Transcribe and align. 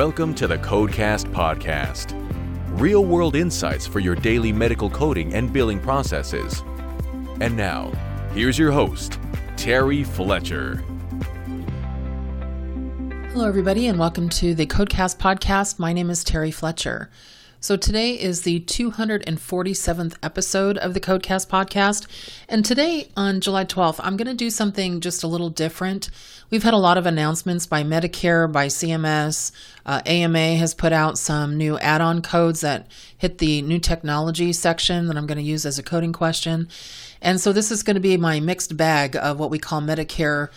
Welcome 0.00 0.34
to 0.36 0.46
the 0.46 0.56
Codecast 0.56 1.30
Podcast. 1.30 2.14
Real 2.80 3.04
world 3.04 3.36
insights 3.36 3.86
for 3.86 4.00
your 4.00 4.14
daily 4.14 4.50
medical 4.50 4.88
coding 4.88 5.34
and 5.34 5.52
billing 5.52 5.78
processes. 5.78 6.62
And 7.42 7.54
now, 7.54 7.92
here's 8.32 8.58
your 8.58 8.72
host, 8.72 9.18
Terry 9.58 10.02
Fletcher. 10.02 10.76
Hello, 13.32 13.46
everybody, 13.46 13.88
and 13.88 13.98
welcome 13.98 14.30
to 14.30 14.54
the 14.54 14.64
Codecast 14.64 15.18
Podcast. 15.18 15.78
My 15.78 15.92
name 15.92 16.08
is 16.08 16.24
Terry 16.24 16.50
Fletcher. 16.50 17.10
So 17.62 17.76
today 17.76 18.14
is 18.14 18.40
the 18.40 18.60
247th 18.60 20.14
episode 20.22 20.78
of 20.78 20.94
the 20.94 21.00
Codecast 21.00 21.46
podcast. 21.46 22.06
And 22.48 22.64
today 22.64 23.10
on 23.18 23.42
July 23.42 23.66
12th, 23.66 24.00
I'm 24.02 24.16
going 24.16 24.28
to 24.28 24.34
do 24.34 24.48
something 24.48 25.00
just 25.00 25.22
a 25.22 25.26
little 25.26 25.50
different. 25.50 26.08
We've 26.48 26.62
had 26.62 26.72
a 26.72 26.78
lot 26.78 26.96
of 26.96 27.04
announcements 27.04 27.66
by 27.66 27.84
Medicare, 27.84 28.50
by 28.50 28.68
CMS. 28.68 29.52
Uh, 29.84 30.00
AMA 30.06 30.56
has 30.56 30.72
put 30.72 30.94
out 30.94 31.18
some 31.18 31.58
new 31.58 31.78
add 31.80 32.00
on 32.00 32.22
codes 32.22 32.62
that 32.62 32.86
hit 33.18 33.36
the 33.36 33.60
new 33.60 33.78
technology 33.78 34.54
section 34.54 35.08
that 35.08 35.18
I'm 35.18 35.26
going 35.26 35.36
to 35.36 35.44
use 35.44 35.66
as 35.66 35.78
a 35.78 35.82
coding 35.82 36.14
question. 36.14 36.66
And 37.20 37.38
so 37.38 37.52
this 37.52 37.70
is 37.70 37.82
going 37.82 37.96
to 37.96 38.00
be 38.00 38.16
my 38.16 38.40
mixed 38.40 38.78
bag 38.78 39.16
of 39.16 39.38
what 39.38 39.50
we 39.50 39.58
call 39.58 39.82
Medicare 39.82 40.48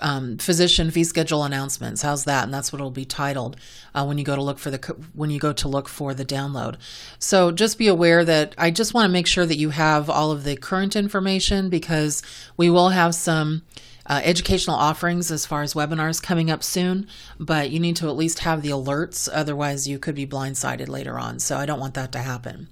um, 0.00 0.38
physician 0.38 0.90
fee 0.90 1.04
schedule 1.04 1.44
announcements. 1.44 2.02
How's 2.02 2.24
that? 2.24 2.44
And 2.44 2.54
that's 2.54 2.72
what 2.72 2.80
it'll 2.80 2.90
be 2.90 3.04
titled 3.04 3.56
uh, 3.94 4.04
when 4.04 4.18
you 4.18 4.24
go 4.24 4.36
to 4.36 4.42
look 4.42 4.58
for 4.58 4.70
the 4.70 4.78
when 5.14 5.30
you 5.30 5.38
go 5.38 5.52
to 5.52 5.68
look 5.68 5.88
for 5.88 6.14
the 6.14 6.24
download. 6.24 6.76
So 7.18 7.52
just 7.52 7.78
be 7.78 7.88
aware 7.88 8.24
that 8.24 8.54
I 8.58 8.70
just 8.70 8.94
want 8.94 9.06
to 9.06 9.12
make 9.12 9.26
sure 9.26 9.46
that 9.46 9.56
you 9.56 9.70
have 9.70 10.08
all 10.10 10.30
of 10.30 10.44
the 10.44 10.56
current 10.56 10.96
information 10.96 11.68
because 11.68 12.22
we 12.56 12.70
will 12.70 12.90
have 12.90 13.14
some. 13.14 13.62
Uh, 14.06 14.20
educational 14.24 14.74
offerings 14.74 15.30
as 15.30 15.46
far 15.46 15.62
as 15.62 15.74
webinars 15.74 16.20
coming 16.20 16.50
up 16.50 16.64
soon, 16.64 17.06
but 17.38 17.70
you 17.70 17.78
need 17.78 17.94
to 17.94 18.08
at 18.08 18.16
least 18.16 18.40
have 18.40 18.60
the 18.60 18.70
alerts. 18.70 19.28
Otherwise, 19.32 19.86
you 19.86 20.00
could 20.00 20.16
be 20.16 20.26
blindsided 20.26 20.88
later 20.88 21.16
on. 21.16 21.38
So 21.38 21.58
I 21.58 21.66
don't 21.66 21.78
want 21.78 21.94
that 21.94 22.10
to 22.12 22.18
happen. 22.18 22.66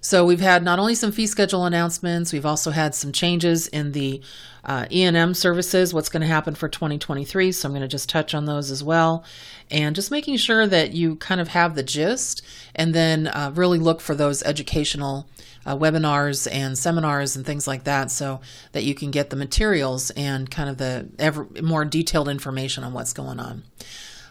So 0.00 0.24
we've 0.24 0.40
had 0.40 0.64
not 0.64 0.80
only 0.80 0.96
some 0.96 1.12
fee 1.12 1.28
schedule 1.28 1.64
announcements, 1.64 2.32
we've 2.32 2.44
also 2.44 2.72
had 2.72 2.92
some 2.92 3.12
changes 3.12 3.68
in 3.68 3.92
the 3.92 4.20
uh, 4.64 4.86
E&M 4.90 5.34
services, 5.34 5.92
what's 5.92 6.08
going 6.08 6.20
to 6.20 6.26
happen 6.26 6.54
for 6.54 6.68
2023. 6.68 7.52
So 7.52 7.68
I'm 7.68 7.72
going 7.72 7.82
to 7.82 7.88
just 7.88 8.08
touch 8.08 8.34
on 8.34 8.44
those 8.44 8.70
as 8.70 8.82
well. 8.82 9.24
And 9.70 9.94
just 9.94 10.10
making 10.10 10.36
sure 10.36 10.66
that 10.66 10.92
you 10.92 11.16
kind 11.16 11.40
of 11.40 11.48
have 11.48 11.74
the 11.74 11.82
gist 11.82 12.42
and 12.74 12.94
then 12.94 13.26
uh, 13.28 13.52
really 13.54 13.78
look 13.78 14.00
for 14.00 14.14
those 14.14 14.42
educational 14.42 15.28
uh, 15.66 15.76
webinars 15.76 16.48
and 16.50 16.76
seminars 16.76 17.36
and 17.36 17.46
things 17.46 17.66
like 17.66 17.84
that 17.84 18.10
so 18.10 18.40
that 18.72 18.84
you 18.84 18.94
can 18.94 19.10
get 19.10 19.30
the 19.30 19.36
materials 19.36 20.10
and 20.10 20.50
kind 20.50 20.68
of 20.68 20.78
the 20.78 21.08
ever 21.18 21.48
more 21.62 21.84
detailed 21.84 22.28
information 22.28 22.84
on 22.84 22.92
what's 22.92 23.12
going 23.12 23.40
on. 23.40 23.64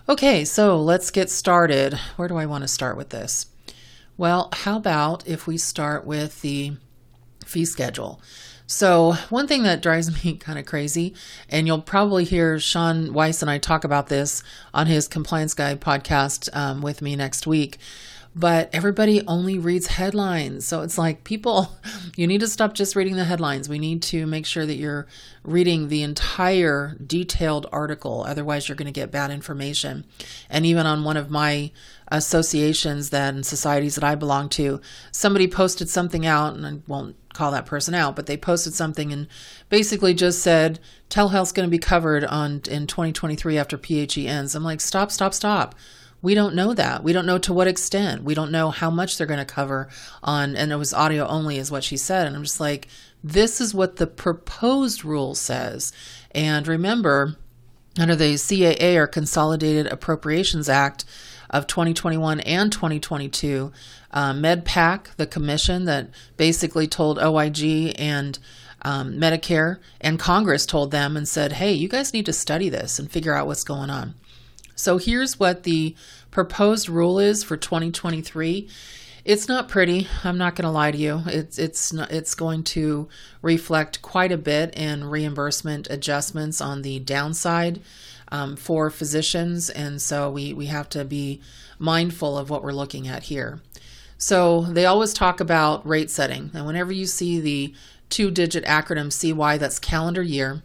Okay, 0.09 0.45
so 0.45 0.81
let's 0.81 1.11
get 1.11 1.29
started. 1.29 1.93
Where 2.15 2.27
do 2.27 2.35
I 2.37 2.45
want 2.45 2.63
to 2.63 2.67
start 2.67 2.97
with 2.97 3.09
this? 3.09 3.47
Well, 4.17 4.49
how 4.53 4.77
about 4.77 5.25
if 5.27 5.47
we 5.47 5.57
start 5.57 6.05
with 6.05 6.41
the 6.41 6.73
fee 7.45 7.65
schedule? 7.65 8.21
So, 8.71 9.15
one 9.29 9.47
thing 9.47 9.63
that 9.63 9.81
drives 9.81 10.23
me 10.23 10.37
kind 10.37 10.57
of 10.57 10.65
crazy, 10.65 11.13
and 11.49 11.67
you'll 11.67 11.81
probably 11.81 12.23
hear 12.23 12.57
Sean 12.57 13.11
Weiss 13.11 13.41
and 13.41 13.51
I 13.51 13.57
talk 13.57 13.83
about 13.83 14.07
this 14.07 14.43
on 14.73 14.87
his 14.87 15.09
Compliance 15.09 15.53
Guide 15.53 15.81
podcast 15.81 16.47
um, 16.55 16.81
with 16.81 17.01
me 17.01 17.17
next 17.17 17.45
week, 17.45 17.79
but 18.33 18.69
everybody 18.71 19.25
only 19.27 19.59
reads 19.59 19.87
headlines. 19.87 20.65
So 20.65 20.81
it's 20.81 20.97
like 20.97 21.23
people, 21.23 21.77
you 22.15 22.27
need 22.27 22.39
to 22.39 22.47
stop 22.47 22.73
just 22.73 22.95
reading 22.95 23.17
the 23.17 23.25
headlines. 23.25 23.67
We 23.67 23.79
need 23.79 24.01
to 24.03 24.25
make 24.25 24.45
sure 24.45 24.65
that 24.65 24.75
you're 24.75 25.05
reading 25.43 25.89
the 25.89 26.03
entire 26.03 26.95
detailed 27.05 27.67
article. 27.73 28.23
Otherwise, 28.25 28.69
you're 28.69 28.77
going 28.77 28.85
to 28.85 28.91
get 28.91 29.11
bad 29.11 29.31
information. 29.31 30.05
And 30.49 30.65
even 30.65 30.85
on 30.85 31.03
one 31.03 31.17
of 31.17 31.29
my 31.29 31.71
associations 32.09 33.13
and 33.13 33.45
societies 33.45 33.95
that 33.95 34.03
I 34.03 34.15
belong 34.15 34.47
to, 34.49 34.79
somebody 35.11 35.47
posted 35.47 35.89
something 35.89 36.25
out, 36.25 36.55
and 36.55 36.65
I 36.65 36.79
won't 36.87 37.17
call 37.33 37.51
that 37.51 37.65
person 37.65 37.93
out, 37.93 38.15
but 38.15 38.27
they 38.27 38.37
posted 38.37 38.73
something 38.73 39.11
and 39.11 39.27
basically 39.69 40.13
just 40.13 40.41
said 40.41 40.79
telehealth's 41.09 41.53
going 41.53 41.67
to 41.67 41.71
be 41.71 41.79
covered 41.79 42.23
on 42.25 42.61
in 42.69 42.87
2023 42.87 43.57
after 43.57 43.77
PHE 43.77 44.27
ends. 44.27 44.55
I'm 44.55 44.63
like, 44.63 44.81
stop, 44.81 45.11
stop, 45.11 45.33
stop 45.33 45.75
we 46.21 46.35
don't 46.35 46.55
know 46.55 46.73
that. 46.73 47.03
We 47.03 47.13
don't 47.13 47.25
know 47.25 47.37
to 47.39 47.53
what 47.53 47.67
extent. 47.67 48.23
We 48.23 48.33
don't 48.33 48.51
know 48.51 48.69
how 48.69 48.89
much 48.89 49.17
they're 49.17 49.27
going 49.27 49.39
to 49.39 49.45
cover 49.45 49.89
on, 50.23 50.55
and 50.55 50.71
it 50.71 50.75
was 50.75 50.93
audio 50.93 51.25
only, 51.27 51.57
is 51.57 51.71
what 51.71 51.83
she 51.83 51.97
said. 51.97 52.27
And 52.27 52.35
I'm 52.35 52.43
just 52.43 52.59
like, 52.59 52.87
this 53.23 53.59
is 53.59 53.73
what 53.73 53.95
the 53.95 54.07
proposed 54.07 55.03
rule 55.03 55.35
says. 55.35 55.91
And 56.31 56.67
remember, 56.67 57.37
under 57.99 58.15
the 58.15 58.35
CAA 58.35 58.95
or 58.95 59.07
Consolidated 59.07 59.87
Appropriations 59.87 60.69
Act 60.69 61.05
of 61.49 61.67
2021 61.67 62.39
and 62.41 62.71
2022, 62.71 63.71
uh, 64.11 64.33
MedPAC, 64.33 65.15
the 65.15 65.27
commission 65.27 65.85
that 65.85 66.09
basically 66.37 66.87
told 66.87 67.19
OIG 67.19 67.93
and 67.97 68.39
um, 68.83 69.13
Medicare 69.13 69.79
and 69.99 70.19
Congress 70.19 70.65
told 70.65 70.91
them 70.91 71.15
and 71.15 71.27
said, 71.27 71.53
hey, 71.53 71.73
you 71.73 71.87
guys 71.87 72.13
need 72.13 72.25
to 72.25 72.33
study 72.33 72.69
this 72.69 72.97
and 72.97 73.11
figure 73.11 73.35
out 73.35 73.47
what's 73.47 73.63
going 73.63 73.89
on. 73.89 74.15
So 74.81 74.97
here's 74.97 75.39
what 75.39 75.61
the 75.61 75.95
proposed 76.31 76.89
rule 76.89 77.19
is 77.19 77.43
for 77.43 77.55
2023. 77.55 78.67
It's 79.23 79.47
not 79.47 79.69
pretty. 79.69 80.07
I'm 80.23 80.39
not 80.39 80.55
going 80.55 80.63
to 80.63 80.71
lie 80.71 80.89
to 80.89 80.97
you. 80.97 81.21
It's 81.27 81.59
it's 81.59 81.93
not, 81.93 82.11
it's 82.11 82.33
going 82.33 82.63
to 82.63 83.07
reflect 83.43 84.01
quite 84.01 84.31
a 84.31 84.39
bit 84.39 84.75
in 84.75 85.03
reimbursement 85.03 85.87
adjustments 85.91 86.61
on 86.61 86.81
the 86.81 86.97
downside 86.97 87.79
um, 88.31 88.55
for 88.55 88.89
physicians, 88.89 89.69
and 89.69 90.01
so 90.01 90.31
we 90.31 90.51
we 90.51 90.65
have 90.65 90.89
to 90.89 91.05
be 91.05 91.41
mindful 91.77 92.35
of 92.35 92.49
what 92.49 92.63
we're 92.63 92.71
looking 92.71 93.07
at 93.07 93.21
here. 93.23 93.61
So 94.17 94.61
they 94.61 94.87
always 94.87 95.13
talk 95.13 95.39
about 95.39 95.87
rate 95.87 96.09
setting, 96.09 96.49
and 96.55 96.65
whenever 96.65 96.91
you 96.91 97.05
see 97.05 97.39
the 97.39 97.75
two-digit 98.09 98.65
acronym 98.65 99.13
CY, 99.13 99.59
that's 99.59 99.77
calendar 99.77 100.23
year, 100.23 100.63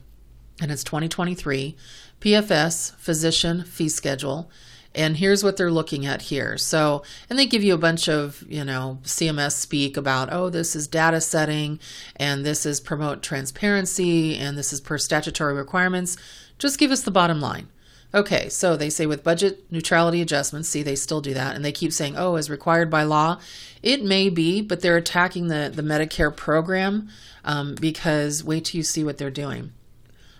and 0.58 0.72
it's 0.72 0.84
2023 0.84 1.76
PFS, 2.26 2.92
physician 2.96 3.62
fee 3.62 3.88
schedule. 3.88 4.50
And 4.96 5.18
here's 5.18 5.44
what 5.44 5.56
they're 5.56 5.70
looking 5.70 6.06
at 6.06 6.22
here. 6.22 6.58
So, 6.58 7.04
and 7.30 7.38
they 7.38 7.46
give 7.46 7.62
you 7.62 7.72
a 7.72 7.78
bunch 7.78 8.08
of, 8.08 8.42
you 8.48 8.64
know, 8.64 8.98
CMS 9.04 9.52
speak 9.52 9.96
about, 9.96 10.32
oh, 10.32 10.50
this 10.50 10.74
is 10.74 10.88
data 10.88 11.20
setting 11.20 11.78
and 12.16 12.44
this 12.44 12.66
is 12.66 12.80
promote 12.80 13.22
transparency 13.22 14.36
and 14.36 14.58
this 14.58 14.72
is 14.72 14.80
per 14.80 14.98
statutory 14.98 15.54
requirements. 15.54 16.16
Just 16.58 16.80
give 16.80 16.90
us 16.90 17.02
the 17.02 17.12
bottom 17.12 17.40
line. 17.40 17.68
Okay, 18.12 18.48
so 18.48 18.76
they 18.76 18.90
say 18.90 19.06
with 19.06 19.22
budget 19.22 19.70
neutrality 19.70 20.20
adjustments, 20.20 20.68
see, 20.68 20.82
they 20.82 20.96
still 20.96 21.20
do 21.20 21.32
that. 21.32 21.54
And 21.54 21.64
they 21.64 21.70
keep 21.70 21.92
saying, 21.92 22.16
oh, 22.16 22.34
as 22.34 22.50
required 22.50 22.90
by 22.90 23.04
law. 23.04 23.38
It 23.84 24.02
may 24.02 24.30
be, 24.30 24.62
but 24.62 24.80
they're 24.80 24.96
attacking 24.96 25.46
the, 25.46 25.70
the 25.72 25.82
Medicare 25.82 26.34
program 26.34 27.08
um, 27.44 27.76
because 27.76 28.42
wait 28.42 28.64
till 28.64 28.78
you 28.78 28.82
see 28.82 29.04
what 29.04 29.16
they're 29.16 29.30
doing. 29.30 29.72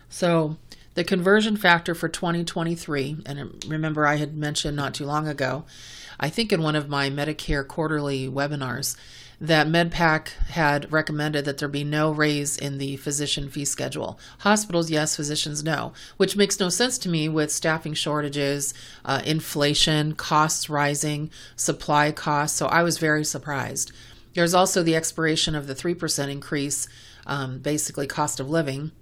So, 0.09 0.57
the 0.97 1.05
conversion 1.05 1.59
factor 1.59 1.95
for 1.95 2.09
2023, 2.09 3.19
and 3.27 3.65
remember 3.69 4.07
I 4.07 4.17
had 4.17 4.35
mentioned 4.35 4.77
not 4.77 4.95
too 4.95 5.05
long 5.05 5.29
ago, 5.29 5.67
I 6.19 6.31
think 6.31 6.53
in 6.53 6.63
one 6.63 6.75
of 6.75 6.89
my 6.89 7.11
Medicare 7.11 7.69
quarterly 7.69 8.29
webinars, 8.29 8.97
that 9.39 9.67
MedPAC 9.67 10.29
had 10.49 10.91
recommended 10.91 11.45
that 11.45 11.59
there 11.59 11.69
be 11.69 11.85
no 11.85 12.11
raise 12.11 12.57
in 12.57 12.79
the 12.79 12.97
physician 12.97 13.51
fee 13.51 13.67
schedule. 13.67 14.19
Hospitals, 14.39 14.91
yes, 14.91 15.15
physicians, 15.15 15.63
no, 15.63 15.93
which 16.17 16.35
makes 16.35 16.59
no 16.59 16.71
sense 16.71 16.97
to 16.97 17.11
me 17.11 17.29
with 17.29 17.53
staffing 17.53 17.93
shortages, 17.93 18.73
uh, 19.05 19.21
inflation, 19.27 20.15
costs 20.15 20.71
rising, 20.71 21.31
supply 21.57 22.11
costs. 22.11 22.57
So 22.57 22.69
I 22.69 22.83
was 22.83 22.97
very 22.97 23.27
surprised. 23.27 23.93
There's 24.33 24.55
also 24.55 24.83
the 24.83 24.97
expiration 24.97 25.55
of 25.55 25.67
the 25.67 25.75
3% 25.75 26.31
increase, 26.31 26.89
um, 27.27 27.59
basically 27.59 28.07
cost 28.07 28.41
of 28.41 28.49
living 28.49 28.93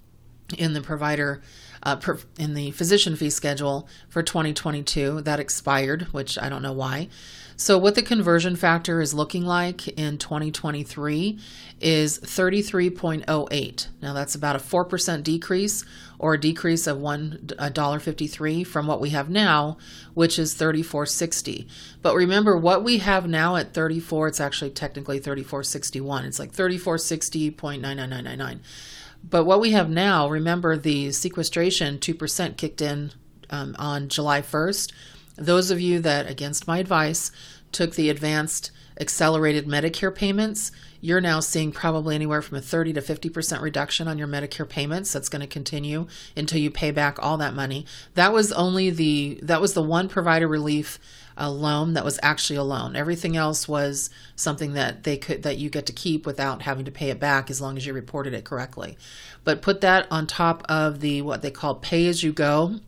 in 0.59 0.73
the 0.73 0.81
provider 0.81 1.41
uh, 1.85 1.97
per, 1.97 2.19
in 2.39 2.55
the 2.55 2.71
physician 2.73 3.17
fee 3.17 3.31
schedule 3.31 3.89
for 4.09 4.23
2022 4.23 5.23
that 5.23 5.41
expired, 5.41 6.03
which 6.13 6.39
I 6.39 6.49
don't 6.49 6.63
know 6.63 6.73
why. 6.73 7.09
So, 7.57 7.79
what 7.79 7.95
the 7.95 8.03
conversion 8.03 8.57
factor 8.57 9.01
is 9.01 9.15
looking 9.15 9.45
like 9.45 9.87
in 9.87 10.19
2023 10.19 11.39
is 11.81 12.19
33.08. 12.19 13.87
Now, 14.03 14.13
that's 14.13 14.35
about 14.35 14.57
a 14.57 14.59
4% 14.59 15.23
decrease 15.23 15.85
or 16.19 16.35
a 16.35 16.41
decrease 16.41 16.89
of 16.89 16.99
$1.53 16.99 18.67
from 18.67 18.89
what 18.89 19.01
we 19.01 19.11
have 19.11 19.31
now, 19.31 19.77
which 20.15 20.37
is 20.37 20.57
34.60. 20.57 21.69
But 22.03 22.17
remember, 22.17 22.57
what 22.57 22.83
we 22.83 22.99
have 22.99 23.29
now 23.29 23.55
at 23.55 23.73
34, 23.73 24.27
it's 24.29 24.41
actually 24.41 24.71
technically 24.71 25.21
34.61. 25.21 26.25
It's 26.25 26.41
like 26.41 26.53
34.60.99999. 26.53 28.59
But 29.29 29.45
what 29.45 29.61
we 29.61 29.71
have 29.71 29.89
now, 29.89 30.29
remember 30.29 30.77
the 30.77 31.11
sequestration 31.11 31.99
2% 31.99 32.57
kicked 32.57 32.83
in 32.83 33.13
um, 33.49 33.75
on 33.79 34.09
July 34.09 34.43
1st. 34.43 34.93
Those 35.37 35.71
of 35.71 35.81
you 35.81 35.99
that, 36.01 36.29
against 36.29 36.69
my 36.69 36.79
advice, 36.79 37.33
took 37.73 37.95
the 37.95 38.11
advanced 38.11 38.71
accelerated 39.01 39.67
Medicare 39.67 40.15
payments, 40.15 40.71
you're 41.05 41.21
now 41.21 41.39
seeing 41.39 41.71
probably 41.71 42.15
anywhere 42.15 42.41
from 42.41 42.57
a 42.57 42.63
30 42.63 42.95
to 42.95 43.03
50% 43.03 43.61
reduction 43.61 44.09
on 44.09 44.17
your 44.17 44.27
Medicare 44.27 44.67
payments. 44.67 45.13
That's 45.13 45.29
going 45.29 45.43
to 45.43 45.47
continue 45.47 46.07
until 46.35 46.59
you 46.59 46.71
pay 46.71 46.93
back 46.93 47.19
all 47.23 47.37
that 47.37 47.53
money. 47.53 47.85
That 48.15 48.33
was 48.33 48.51
only 48.53 48.89
the 48.89 49.39
that 49.43 49.61
was 49.61 49.75
the 49.75 49.83
one 49.83 50.09
provider 50.09 50.49
relief 50.49 50.99
a 51.37 51.51
loan 51.51 51.93
that 51.93 52.07
was 52.07 52.19
actually 52.23 52.57
a 52.57 52.63
loan. 52.63 52.97
Everything 52.97 53.37
else 53.37 53.69
was 53.69 54.09
something 54.35 54.73
that 54.75 55.03
they 55.03 55.19
could 55.19 55.43
that 55.43 55.59
you 55.59 55.69
get 55.69 55.85
to 55.87 55.93
keep 55.93 56.25
without 56.25 56.63
having 56.63 56.87
to 56.87 56.91
pay 56.91 57.11
it 57.11 57.21
back 57.21 57.51
as 57.51 57.61
long 57.61 57.77
as 57.77 57.85
you 57.85 57.93
reported 57.93 58.33
it 58.33 58.47
correctly. 58.47 58.97
But 59.45 59.61
put 59.61 59.83
that 59.83 60.07
on 60.11 60.27
top 60.27 60.65
of 60.71 61.01
the 61.01 61.21
what 61.21 61.43
they 61.43 61.51
call 61.51 61.75
pay 61.75 62.09
as 62.09 62.23
you 62.23 62.33
go 62.33 62.81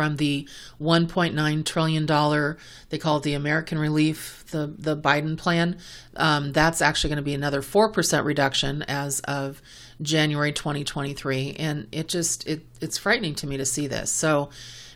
from 0.00 0.16
the 0.16 0.48
1.9 0.80 1.64
trillion 1.66 2.06
dollar 2.06 2.56
they 2.88 2.96
call 2.96 3.18
it 3.18 3.22
the 3.22 3.34
American 3.34 3.78
Relief 3.78 4.46
the 4.50 4.74
the 4.78 4.96
Biden 4.96 5.36
plan 5.36 5.76
um, 6.16 6.52
that's 6.52 6.80
actually 6.80 7.10
going 7.10 7.18
to 7.18 7.22
be 7.22 7.34
another 7.34 7.60
4% 7.60 8.24
reduction 8.24 8.82
as 8.84 9.20
of 9.20 9.60
January 10.00 10.52
2023 10.52 11.56
and 11.58 11.86
it 11.92 12.08
just 12.08 12.48
it 12.48 12.64
it's 12.80 12.96
frightening 12.96 13.34
to 13.34 13.46
me 13.46 13.58
to 13.58 13.66
see 13.66 13.86
this 13.86 14.10
so 14.10 14.48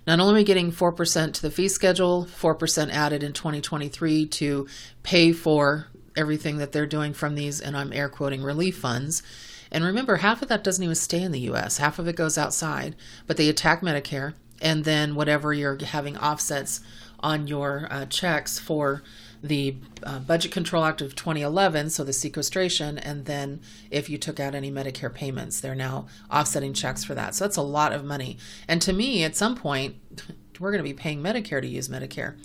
not 0.06 0.20
only 0.20 0.32
are 0.32 0.36
we 0.36 0.44
getting 0.44 0.72
4% 0.72 1.34
to 1.34 1.42
the 1.42 1.50
fee 1.50 1.68
schedule, 1.68 2.24
4% 2.26 2.90
added 2.90 3.22
in 3.22 3.34
2023 3.34 4.26
to 4.26 4.66
pay 5.02 5.32
for 5.32 5.88
everything 6.16 6.58
that 6.58 6.72
they're 6.72 6.86
doing 6.86 7.12
from 7.12 7.34
these, 7.34 7.60
and 7.60 7.76
I'm 7.76 7.92
air 7.92 8.08
quoting 8.08 8.42
relief 8.42 8.78
funds. 8.78 9.22
And 9.70 9.82
remember, 9.82 10.16
half 10.16 10.40
of 10.40 10.48
that 10.48 10.62
doesn't 10.62 10.82
even 10.82 10.94
stay 10.94 11.20
in 11.20 11.32
the 11.32 11.50
US, 11.50 11.78
half 11.78 11.98
of 11.98 12.06
it 12.06 12.14
goes 12.14 12.38
outside, 12.38 12.94
but 13.26 13.36
they 13.36 13.48
attack 13.48 13.80
Medicare, 13.80 14.34
and 14.64 14.84
then 14.84 15.14
whatever 15.14 15.52
you're 15.52 15.78
having 15.84 16.16
offsets 16.16 16.80
on 17.20 17.46
your 17.46 17.86
uh, 17.90 18.06
checks 18.06 18.58
for 18.58 19.02
the 19.42 19.76
uh, 20.02 20.18
Budget 20.20 20.52
Control 20.52 20.84
Act 20.84 21.02
of 21.02 21.14
2011, 21.14 21.90
so 21.90 22.02
the 22.02 22.14
sequestration, 22.14 22.96
and 22.96 23.26
then 23.26 23.60
if 23.90 24.08
you 24.08 24.16
took 24.16 24.40
out 24.40 24.54
any 24.54 24.70
Medicare 24.70 25.12
payments, 25.12 25.60
they're 25.60 25.74
now 25.74 26.06
offsetting 26.30 26.72
checks 26.72 27.04
for 27.04 27.14
that. 27.14 27.34
So 27.34 27.44
that's 27.44 27.58
a 27.58 27.62
lot 27.62 27.92
of 27.92 28.04
money. 28.04 28.38
And 28.66 28.80
to 28.82 28.94
me, 28.94 29.22
at 29.22 29.36
some 29.36 29.54
point, 29.54 29.96
we're 30.58 30.70
going 30.70 30.82
to 30.82 30.88
be 30.88 30.94
paying 30.94 31.22
Medicare 31.22 31.60
to 31.60 31.68
use 31.68 31.88
Medicare. 31.88 32.36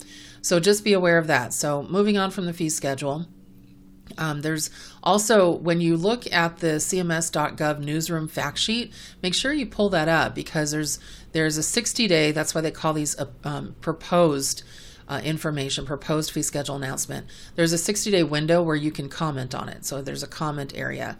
So 0.41 0.59
just 0.59 0.83
be 0.83 0.91
aware 0.91 1.17
of 1.17 1.27
that. 1.27 1.53
So 1.53 1.83
moving 1.83 2.17
on 2.17 2.31
from 2.31 2.45
the 2.45 2.53
fee 2.53 2.69
schedule. 2.69 3.27
Um, 4.17 4.41
there's 4.41 4.69
also, 5.03 5.51
when 5.51 5.81
you 5.81 5.95
look 5.97 6.31
at 6.33 6.57
the 6.57 6.77
CMS.gov 6.77 7.79
newsroom 7.79 8.27
fact 8.27 8.57
sheet, 8.57 8.91
make 9.21 9.33
sure 9.33 9.53
you 9.53 9.65
pull 9.65 9.89
that 9.89 10.07
up 10.07 10.35
because 10.35 10.71
there's 10.71 10.99
there's 11.31 11.57
a 11.57 11.63
60 11.63 12.07
day. 12.07 12.31
That's 12.31 12.55
why 12.55 12.61
they 12.61 12.71
call 12.71 12.93
these 12.93 13.17
uh, 13.19 13.27
um, 13.43 13.75
proposed 13.81 14.63
uh, 15.07 15.21
information, 15.23 15.85
proposed 15.85 16.31
fee 16.31 16.43
schedule 16.43 16.75
announcement. 16.75 17.27
There's 17.55 17.73
a 17.73 17.77
60 17.77 18.11
day 18.11 18.23
window 18.23 18.61
where 18.61 18.75
you 18.75 18.91
can 18.91 19.09
comment 19.09 19.55
on 19.55 19.69
it. 19.69 19.85
So 19.85 20.01
there's 20.01 20.23
a 20.23 20.27
comment 20.27 20.73
area. 20.75 21.17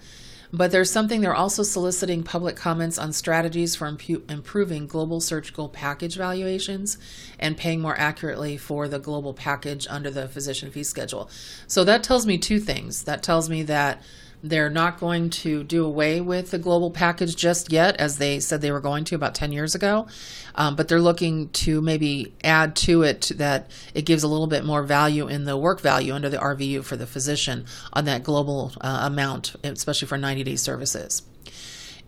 But 0.52 0.72
there's 0.72 0.92
something 0.92 1.22
they're 1.22 1.36
also 1.36 1.62
soliciting 1.62 2.24
public 2.24 2.56
comments 2.56 2.98
on 2.98 3.14
strategies 3.14 3.76
for 3.76 3.90
impu- 3.90 4.30
improving 4.30 4.88
global 4.88 5.22
surgical 5.22 5.70
package 5.70 6.16
valuations 6.16 6.98
and 7.38 7.56
paying 7.56 7.82
more 7.82 7.98
accurately 8.00 8.58
for 8.58 8.88
the 8.88 9.00
global 9.00 9.34
package 9.34 9.86
under 9.90 10.10
the 10.10 10.28
physician 10.28 10.72
fee 10.72 10.84
schedule. 10.84 11.30
So 11.68 11.84
that 11.84 12.04
tells 12.04 12.26
me 12.26 12.40
two 12.40 12.60
things. 12.60 13.04
That 13.04 13.22
tells 13.22 13.48
me 13.48 13.62
that 13.64 14.02
they're 14.42 14.70
not 14.70 15.00
going 15.00 15.30
to 15.30 15.64
do 15.64 15.86
away 15.86 16.22
with 16.22 16.52
the 16.52 16.58
global 16.58 16.92
package 16.92 17.36
just 17.36 17.72
yet, 17.72 17.98
as 17.98 18.18
they 18.18 18.40
said 18.40 18.62
they 18.62 18.72
were 18.72 18.80
going 18.80 19.04
to 19.06 19.16
about 19.16 19.36
10 19.36 19.52
years 19.52 19.76
ago. 19.76 20.08
Um, 20.56 20.76
but 20.76 20.88
they're 20.88 21.02
looking 21.02 21.50
to 21.50 21.82
maybe 21.82 22.34
add 22.44 22.76
to 22.78 23.04
it 23.04 23.32
that 23.36 23.72
it 23.94 24.04
gives 24.04 24.24
a 24.24 24.28
little 24.28 24.48
bit 24.48 24.66
more 24.66 24.84
value 24.84 25.28
in 25.28 25.46
the 25.46 25.58
work 25.58 25.82
value 25.82 26.14
under 26.14 26.30
the 26.30 26.38
RVU 26.38 26.84
for 26.84 26.96
the 26.96 27.08
physician 27.08 27.66
on 27.94 28.06
that 28.06 28.24
global 28.24 28.72
uh, 28.82 29.02
amount, 29.04 29.56
especially 29.64 30.08
for 30.08 30.18
90 30.18 30.44
day 30.44 30.56
services. 30.56 31.24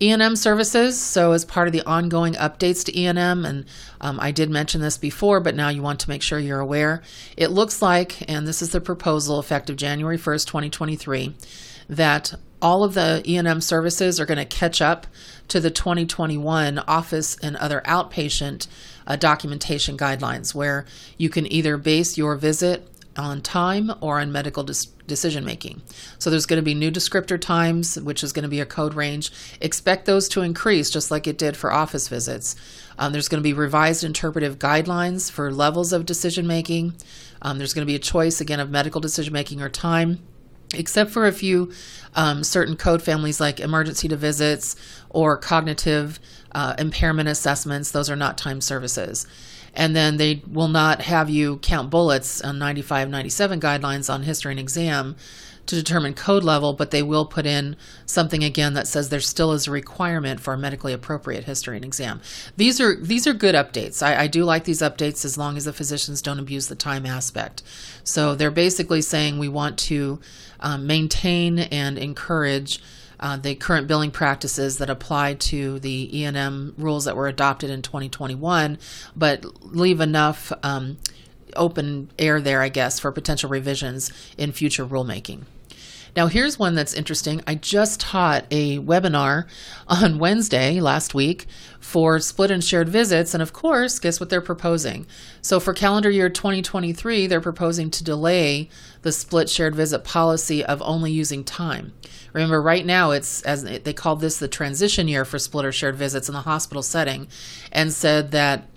E&M 0.01 0.36
services. 0.36 1.00
So, 1.00 1.31
as 1.31 1.45
part 1.45 1.68
of 1.68 1.74
the 1.74 1.83
ongoing 1.83 2.33
updates 2.33 2.83
to 2.86 3.00
E&M, 3.00 3.45
and 3.45 3.66
um, 4.00 4.19
I 4.19 4.31
did 4.31 4.50
mention 4.50 4.81
this 4.81 4.98
before, 4.98 5.39
but 5.39 5.54
now 5.54 5.69
you 5.69 5.83
want 5.83 6.00
to 6.00 6.10
make 6.10 6.24
sure 6.24 6.39
you're 6.39 6.60
aware. 6.60 7.04
It 7.38 7.50
looks 7.50 7.83
like, 7.83 8.28
and 8.28 8.48
this 8.48 8.63
is 8.63 8.72
the 8.72 8.81
proposal 8.81 9.39
effective 9.39 9.75
January 9.75 10.18
1st, 10.18 10.48
2023 10.48 11.36
that 11.91 12.33
all 12.61 12.83
of 12.83 12.93
the 12.93 13.21
E&M 13.27 13.59
services 13.59 14.19
are 14.19 14.25
going 14.25 14.38
to 14.38 14.45
catch 14.45 14.81
up 14.81 15.05
to 15.49 15.59
the 15.59 15.69
2021 15.69 16.79
office 16.79 17.38
and 17.39 17.57
other 17.57 17.81
outpatient 17.85 18.67
uh, 19.05 19.17
documentation 19.17 19.97
guidelines, 19.97 20.55
where 20.55 20.85
you 21.17 21.29
can 21.29 21.51
either 21.51 21.75
base 21.77 22.17
your 22.17 22.35
visit 22.35 22.88
on 23.17 23.41
time 23.41 23.91
or 23.99 24.21
on 24.21 24.31
medical 24.31 24.63
dis- 24.63 24.85
decision 25.05 25.43
making. 25.43 25.81
So 26.17 26.29
there's 26.29 26.45
going 26.45 26.61
to 26.61 26.63
be 26.63 26.73
new 26.73 26.91
descriptor 26.91 27.39
times, 27.39 27.99
which 27.99 28.23
is 28.23 28.31
going 28.31 28.44
to 28.44 28.49
be 28.49 28.61
a 28.61 28.65
code 28.65 28.94
range. 28.94 29.33
Expect 29.59 30.05
those 30.05 30.29
to 30.29 30.41
increase 30.41 30.89
just 30.89 31.11
like 31.11 31.27
it 31.27 31.37
did 31.37 31.57
for 31.57 31.73
office 31.73 32.07
visits. 32.07 32.55
Um, 32.97 33.11
there's 33.11 33.27
going 33.27 33.41
to 33.41 33.47
be 33.47 33.53
revised 33.53 34.05
interpretive 34.05 34.59
guidelines 34.59 35.29
for 35.29 35.51
levels 35.51 35.91
of 35.91 36.05
decision 36.05 36.47
making. 36.47 36.94
Um, 37.41 37.57
there's 37.57 37.73
going 37.73 37.85
to 37.85 37.91
be 37.91 37.95
a 37.95 37.99
choice 37.99 38.39
again 38.39 38.61
of 38.61 38.69
medical 38.69 39.01
decision 39.01 39.33
making 39.33 39.61
or 39.61 39.67
time 39.67 40.19
except 40.73 41.12
for 41.12 41.27
a 41.27 41.31
few 41.31 41.71
um, 42.15 42.44
certain 42.44 42.75
code 42.75 43.01
families 43.01 43.39
like 43.39 43.59
emergency 43.59 44.07
to 44.07 44.15
visits 44.15 44.75
or 45.09 45.38
cognitive 45.38 46.19
uh, 46.53 46.75
impairment 46.77 47.29
assessments. 47.29 47.91
Those 47.91 48.09
are 48.09 48.15
not 48.15 48.38
time 48.38 48.62
services. 48.62 49.27
And 49.73 49.95
then 49.95 50.18
they 50.18 50.41
will 50.47 50.68
not 50.68 51.01
have 51.03 51.29
you 51.29 51.57
count 51.57 51.89
bullets 51.89 52.41
on 52.41 52.59
95, 52.59 53.09
97 53.09 53.62
guidelines 53.62 54.13
on 54.13 54.23
history 54.23 54.51
and 54.51 54.59
exam 54.59 55.15
to 55.65 55.75
determine 55.75 56.13
code 56.13 56.43
level, 56.43 56.73
but 56.73 56.91
they 56.91 57.03
will 57.03 57.25
put 57.25 57.45
in 57.45 57.75
something 58.05 58.43
again 58.43 58.73
that 58.73 58.87
says 58.87 59.09
there 59.09 59.19
still 59.19 59.51
is 59.53 59.67
a 59.67 59.71
requirement 59.71 60.39
for 60.39 60.53
a 60.53 60.57
medically 60.57 60.93
appropriate 60.93 61.45
history 61.45 61.75
and 61.75 61.85
exam. 61.85 62.21
These 62.57 62.81
are 62.81 62.95
these 62.95 63.27
are 63.27 63.33
good 63.33 63.55
updates. 63.55 64.03
I, 64.03 64.23
I 64.23 64.27
do 64.27 64.43
like 64.43 64.63
these 64.63 64.81
updates 64.81 65.23
as 65.23 65.37
long 65.37 65.57
as 65.57 65.65
the 65.65 65.73
physicians 65.73 66.21
don't 66.21 66.39
abuse 66.39 66.67
the 66.67 66.75
time 66.75 67.05
aspect. 67.05 67.63
So 68.03 68.35
they're 68.35 68.51
basically 68.51 69.01
saying 69.01 69.37
we 69.37 69.49
want 69.49 69.77
to 69.79 70.19
um, 70.59 70.87
maintain 70.87 71.59
and 71.59 71.97
encourage. 71.97 72.81
Uh, 73.23 73.37
the 73.37 73.53
current 73.53 73.85
billing 73.85 74.09
practices 74.09 74.79
that 74.79 74.89
apply 74.89 75.35
to 75.35 75.77
the 75.81 76.21
E&M 76.21 76.73
rules 76.75 77.05
that 77.05 77.15
were 77.15 77.27
adopted 77.27 77.69
in 77.69 77.83
2021, 77.83 78.79
but 79.15 79.45
leave 79.63 80.01
enough 80.01 80.51
um, 80.63 80.97
open 81.56 82.12
air 82.18 82.42
there, 82.42 82.62
I 82.62 82.69
guess, 82.69 83.00
for 83.00 83.12
potential 83.12 83.50
revisions 83.50 84.12
in 84.38 84.51
future 84.51 84.86
rulemaking. 84.86 85.44
Now, 86.15 86.27
here's 86.27 86.59
one 86.59 86.75
that's 86.75 86.94
interesting. 86.94 87.42
I 87.48 87.56
just 87.56 88.01
taught 88.01 88.45
a 88.51 88.80
webinar 88.80 89.45
on 89.88 90.19
Wednesday 90.19 90.81
last 90.81 91.14
week 91.14 91.45
for 91.80 92.19
split 92.19 92.52
and 92.52 92.61
shared 92.61 92.90
visits. 92.90 93.33
And 93.33 93.42
of 93.42 93.54
course, 93.54 93.97
guess 93.97 94.19
what 94.19 94.30
they're 94.30 94.42
proposing? 94.42 95.07
So, 95.42 95.59
for 95.61 95.73
calendar 95.73 96.09
year 96.09 96.30
2023, 96.30 97.28
they're 97.28 97.40
proposing 97.40 97.90
to 97.92 98.04
delay 98.04 98.69
the 99.04 99.11
split 99.14 99.49
shared 99.49 99.73
visit 99.73 100.04
policy 100.04 100.66
of 100.66 100.81
only 100.81 101.11
using 101.11 101.45
time. 101.45 101.94
Remember, 102.33 102.61
right 102.61 102.85
now, 102.85 103.11
it's 103.11 103.42
as 103.44 103.64
they 103.64 103.94
called 103.94 104.19
this 104.19 104.37
the 104.37 104.47
transition 104.49 105.07
year 105.07 105.23
for 105.23 105.40
split 105.40 105.66
or 105.66 105.71
shared 105.71 105.95
visits 105.95 106.28
in 106.28 106.33
the 106.33 106.42
hospital 106.42 106.83
setting, 106.83 107.28
and 107.71 107.94
said 107.94 108.31
that 108.31 108.68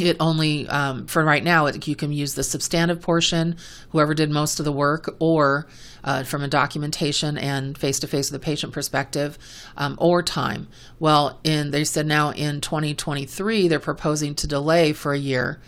it 0.00 0.16
only 0.20 0.66
um, 0.68 1.06
for 1.06 1.24
right 1.24 1.44
now 1.44 1.66
it, 1.66 1.86
you 1.86 1.96
can 1.96 2.12
use 2.12 2.34
the 2.34 2.42
substantive 2.42 3.00
portion 3.00 3.56
whoever 3.90 4.14
did 4.14 4.30
most 4.30 4.58
of 4.58 4.64
the 4.64 4.72
work 4.72 5.14
or 5.18 5.66
uh, 6.04 6.22
from 6.24 6.42
a 6.42 6.48
documentation 6.48 7.36
and 7.36 7.76
face-to-face 7.76 8.30
with 8.30 8.40
the 8.40 8.44
patient 8.44 8.72
perspective 8.72 9.38
um, 9.76 9.96
or 9.98 10.22
time. 10.22 10.66
Well 10.98 11.38
in 11.44 11.70
they 11.70 11.84
said 11.84 12.06
now 12.06 12.30
in 12.30 12.60
2023 12.60 13.68
they're 13.68 13.78
proposing 13.78 14.34
to 14.36 14.46
delay 14.46 14.92
for 14.92 15.12
a 15.12 15.18
year 15.18 15.60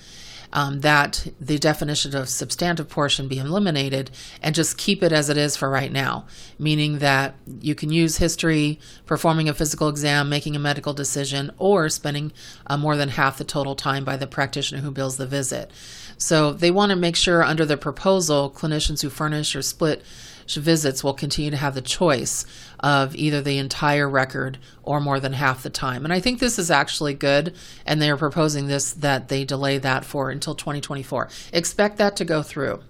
um, 0.54 0.80
that 0.80 1.26
the 1.40 1.58
definition 1.58 2.16
of 2.16 2.28
substantive 2.28 2.88
portion 2.88 3.28
be 3.28 3.38
eliminated 3.38 4.10
and 4.40 4.54
just 4.54 4.78
keep 4.78 5.02
it 5.02 5.12
as 5.12 5.28
it 5.28 5.36
is 5.36 5.56
for 5.56 5.68
right 5.68 5.92
now, 5.92 6.26
meaning 6.58 7.00
that 7.00 7.34
you 7.60 7.74
can 7.74 7.90
use 7.90 8.18
history, 8.18 8.78
performing 9.04 9.48
a 9.48 9.54
physical 9.54 9.88
exam, 9.88 10.28
making 10.28 10.54
a 10.54 10.60
medical 10.60 10.94
decision, 10.94 11.50
or 11.58 11.88
spending 11.88 12.32
uh, 12.68 12.76
more 12.76 12.96
than 12.96 13.10
half 13.10 13.36
the 13.36 13.44
total 13.44 13.74
time 13.74 14.04
by 14.04 14.16
the 14.16 14.28
practitioner 14.28 14.80
who 14.80 14.92
bills 14.92 15.16
the 15.16 15.26
visit. 15.26 15.70
So 16.16 16.52
they 16.52 16.70
want 16.70 16.90
to 16.90 16.96
make 16.96 17.16
sure 17.16 17.42
under 17.42 17.66
the 17.66 17.76
proposal, 17.76 18.50
clinicians 18.50 19.02
who 19.02 19.10
furnish 19.10 19.56
or 19.56 19.62
split 19.62 20.02
visits 20.46 21.02
will 21.02 21.14
continue 21.14 21.50
to 21.50 21.56
have 21.56 21.74
the 21.74 21.80
choice 21.80 22.44
of 22.84 23.16
either 23.16 23.40
the 23.40 23.56
entire 23.56 24.06
record 24.06 24.58
or 24.82 25.00
more 25.00 25.18
than 25.18 25.32
half 25.32 25.62
the 25.62 25.70
time. 25.70 26.04
And 26.04 26.12
I 26.12 26.20
think 26.20 26.38
this 26.38 26.58
is 26.58 26.70
actually 26.70 27.14
good. 27.14 27.56
And 27.86 28.00
they 28.00 28.10
are 28.10 28.18
proposing 28.18 28.66
this 28.66 28.92
that 28.92 29.28
they 29.28 29.46
delay 29.46 29.78
that 29.78 30.04
for 30.04 30.28
until 30.28 30.54
2024. 30.54 31.30
Expect 31.54 31.96
that 31.96 32.14
to 32.16 32.26
go 32.26 32.42
through. 32.42 32.82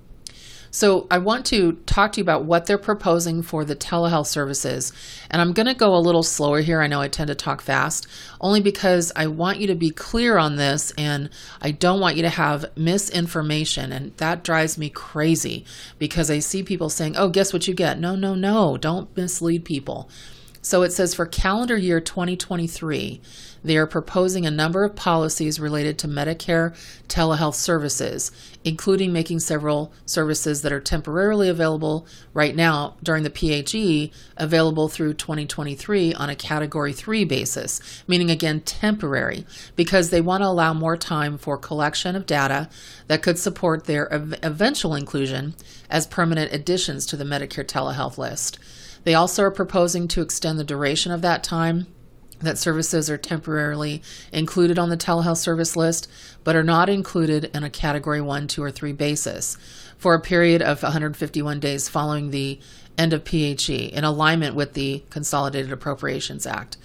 So 0.74 1.06
I 1.08 1.18
want 1.18 1.46
to 1.46 1.74
talk 1.86 2.10
to 2.12 2.18
you 2.18 2.24
about 2.24 2.46
what 2.46 2.66
they're 2.66 2.78
proposing 2.78 3.42
for 3.42 3.64
the 3.64 3.76
telehealth 3.76 4.26
services. 4.26 4.92
And 5.30 5.40
I'm 5.40 5.52
going 5.52 5.68
to 5.68 5.74
go 5.74 5.94
a 5.94 6.02
little 6.02 6.24
slower 6.24 6.62
here. 6.62 6.82
I 6.82 6.88
know 6.88 7.00
I 7.00 7.06
tend 7.06 7.28
to 7.28 7.36
talk 7.36 7.62
fast, 7.62 8.08
only 8.40 8.60
because 8.60 9.12
I 9.14 9.28
want 9.28 9.60
you 9.60 9.68
to 9.68 9.76
be 9.76 9.90
clear 9.90 10.36
on 10.36 10.56
this 10.56 10.92
and 10.98 11.30
I 11.62 11.70
don't 11.70 12.00
want 12.00 12.16
you 12.16 12.22
to 12.22 12.28
have 12.28 12.76
misinformation. 12.76 13.92
And 13.92 14.16
that 14.16 14.42
drives 14.42 14.76
me 14.76 14.90
crazy 14.90 15.64
because 16.00 16.28
I 16.28 16.40
see 16.40 16.64
people 16.64 16.90
saying, 16.90 17.16
oh, 17.16 17.28
guess 17.28 17.52
what 17.52 17.68
you 17.68 17.74
get? 17.74 18.00
No, 18.00 18.16
no, 18.16 18.34
no. 18.34 18.76
Don't 18.76 19.16
mislead 19.16 19.64
people. 19.64 20.10
So 20.64 20.80
it 20.80 20.94
says 20.94 21.12
for 21.12 21.26
calendar 21.26 21.76
year 21.76 22.00
2023, 22.00 23.20
they 23.62 23.76
are 23.76 23.86
proposing 23.86 24.46
a 24.46 24.50
number 24.50 24.82
of 24.82 24.96
policies 24.96 25.60
related 25.60 25.98
to 25.98 26.08
Medicare 26.08 26.74
telehealth 27.06 27.54
services, 27.54 28.32
including 28.64 29.12
making 29.12 29.40
several 29.40 29.92
services 30.06 30.62
that 30.62 30.72
are 30.72 30.80
temporarily 30.80 31.50
available 31.50 32.06
right 32.32 32.56
now 32.56 32.96
during 33.02 33.24
the 33.24 33.30
PHE 33.30 34.10
available 34.38 34.88
through 34.88 35.12
2023 35.12 36.14
on 36.14 36.30
a 36.30 36.34
category 36.34 36.94
3 36.94 37.26
basis, 37.26 38.02
meaning 38.08 38.30
again 38.30 38.60
temporary, 38.60 39.44
because 39.76 40.08
they 40.08 40.22
want 40.22 40.40
to 40.40 40.48
allow 40.48 40.72
more 40.72 40.96
time 40.96 41.36
for 41.36 41.58
collection 41.58 42.16
of 42.16 42.24
data 42.24 42.70
that 43.08 43.22
could 43.22 43.38
support 43.38 43.84
their 43.84 44.10
ev- 44.10 44.38
eventual 44.42 44.94
inclusion 44.94 45.54
as 45.90 46.06
permanent 46.06 46.54
additions 46.54 47.04
to 47.04 47.18
the 47.18 47.24
Medicare 47.24 47.66
telehealth 47.66 48.16
list. 48.16 48.58
They 49.04 49.14
also 49.14 49.44
are 49.44 49.50
proposing 49.50 50.08
to 50.08 50.22
extend 50.22 50.58
the 50.58 50.64
duration 50.64 51.12
of 51.12 51.22
that 51.22 51.44
time 51.44 51.86
that 52.40 52.58
services 52.58 53.08
are 53.08 53.16
temporarily 53.16 54.02
included 54.32 54.78
on 54.78 54.88
the 54.88 54.96
telehealth 54.96 55.38
service 55.38 55.76
list, 55.76 56.10
but 56.42 56.56
are 56.56 56.64
not 56.64 56.88
included 56.88 57.50
in 57.54 57.62
a 57.62 57.70
category 57.70 58.20
1, 58.20 58.48
2, 58.48 58.62
or 58.62 58.70
3 58.70 58.92
basis 58.92 59.56
for 59.96 60.14
a 60.14 60.20
period 60.20 60.60
of 60.60 60.82
151 60.82 61.60
days 61.60 61.88
following 61.88 62.30
the 62.30 62.58
end 62.98 63.12
of 63.12 63.24
PHE 63.24 63.92
in 63.92 64.04
alignment 64.04 64.54
with 64.54 64.74
the 64.74 65.02
Consolidated 65.10 65.72
Appropriations 65.72 66.46
Act. 66.46 66.76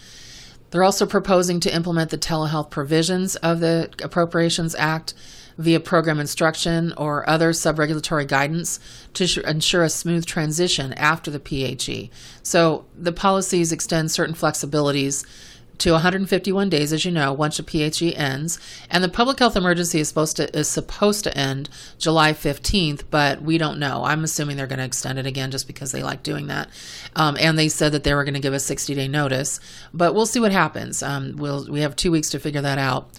They're 0.72 0.84
also 0.84 1.06
proposing 1.06 1.60
to 1.62 1.74
implement 1.74 2.12
the 2.12 2.18
telehealth 2.18 2.70
provisions 2.70 3.36
of 3.38 3.60
the 3.60 3.90
Appropriations 4.04 4.76
Act 4.76 5.14
via 5.60 5.80
program 5.80 6.22
instruction 6.22 6.94
or 6.96 7.30
other 7.30 7.52
subregulatory 7.52 8.26
guidance 8.26 8.80
to 9.14 9.26
ensure 9.48 9.84
a 9.84 9.90
smooth 9.90 10.26
transition 10.26 10.94
after 10.94 11.30
the 11.30 11.40
PHE. 11.40 12.10
So 12.42 12.86
the 12.98 13.12
policies 13.12 13.74
extend 13.74 14.10
certain 14.10 14.34
flexibilities 14.34 15.26
to 15.80 15.92
151 15.94 16.70
days, 16.70 16.92
as 16.92 17.06
you 17.06 17.12
know, 17.12 17.32
once 17.34 17.58
the 17.58 17.64
PHE 17.64 18.16
ends, 18.16 18.60
and 18.90 19.04
the 19.04 19.10
public 19.10 19.40
health 19.40 19.56
emergency 19.56 20.00
is 20.00 20.10
supposed 20.10 20.36
to 20.38 20.58
is 20.58 20.68
supposed 20.68 21.24
to 21.24 21.38
end 21.38 21.70
July 21.98 22.34
15th, 22.34 23.04
but 23.10 23.42
we 23.42 23.58
don't 23.58 23.80
know. 23.80 24.04
I'm 24.04 24.24
assuming 24.26 24.58
they're 24.58 24.68
going 24.68 24.80
to 24.80 24.86
extend 24.86 25.20
it 25.20 25.26
again 25.26 25.52
just 25.52 25.68
because 25.68 25.94
they 25.94 26.04
like 26.04 26.22
doing 26.22 26.48
that, 26.48 26.70
um, 27.16 27.38
and 27.40 27.58
they 27.58 27.70
said 27.70 27.94
that 27.94 28.04
they 28.04 28.14
were 28.14 28.26
going 28.26 28.34
to 28.34 28.42
give 28.42 28.54
a 28.54 28.60
60 28.60 28.94
day 28.94 29.08
notice, 29.08 29.62
but 29.94 30.14
we'll 30.14 30.26
see 30.26 30.42
what 30.42 30.52
happens. 30.52 31.02
Um, 31.02 31.38
we'll 31.38 31.66
we 31.70 31.80
have 31.80 31.96
two 31.96 32.12
weeks 32.12 32.30
to 32.32 32.40
figure 32.40 32.62
that 32.62 32.78
out 32.78 33.10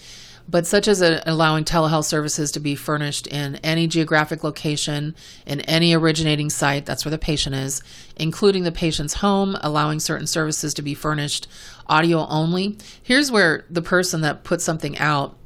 but 0.51 0.67
such 0.67 0.89
as 0.89 1.01
a, 1.01 1.23
allowing 1.27 1.65
telehealth 1.65 2.07
services 2.07 2.51
to 2.53 2.61
be 2.61 2.75
furnished 2.75 3.29
in 3.29 3.57
any 3.57 3.87
geographic 3.87 4.43
location, 4.43 5.15
in 5.47 5.61
any 5.63 5.95
originating 5.95 6.51
site, 6.51 6.85
that's 6.85 7.05
where 7.05 7.11
the 7.11 7.19
patient 7.19 7.55
is, 7.55 7.83
including 8.17 8.65
the 8.65 8.73
patient's 8.73 9.15
home, 9.15 9.57
allowing 9.61 10.01
certain 10.01 10.27
services 10.27 10.75
to 10.75 10.83
be 10.83 10.95
furnished 10.95 11.47
audio 11.87 12.27
only. 12.27 12.77
Here's 13.01 13.31
where 13.31 13.65
the 13.71 13.83
person 13.83 14.23
that 14.23 14.43
put 14.43 14.61
something 14.61 14.99
out 14.99 15.37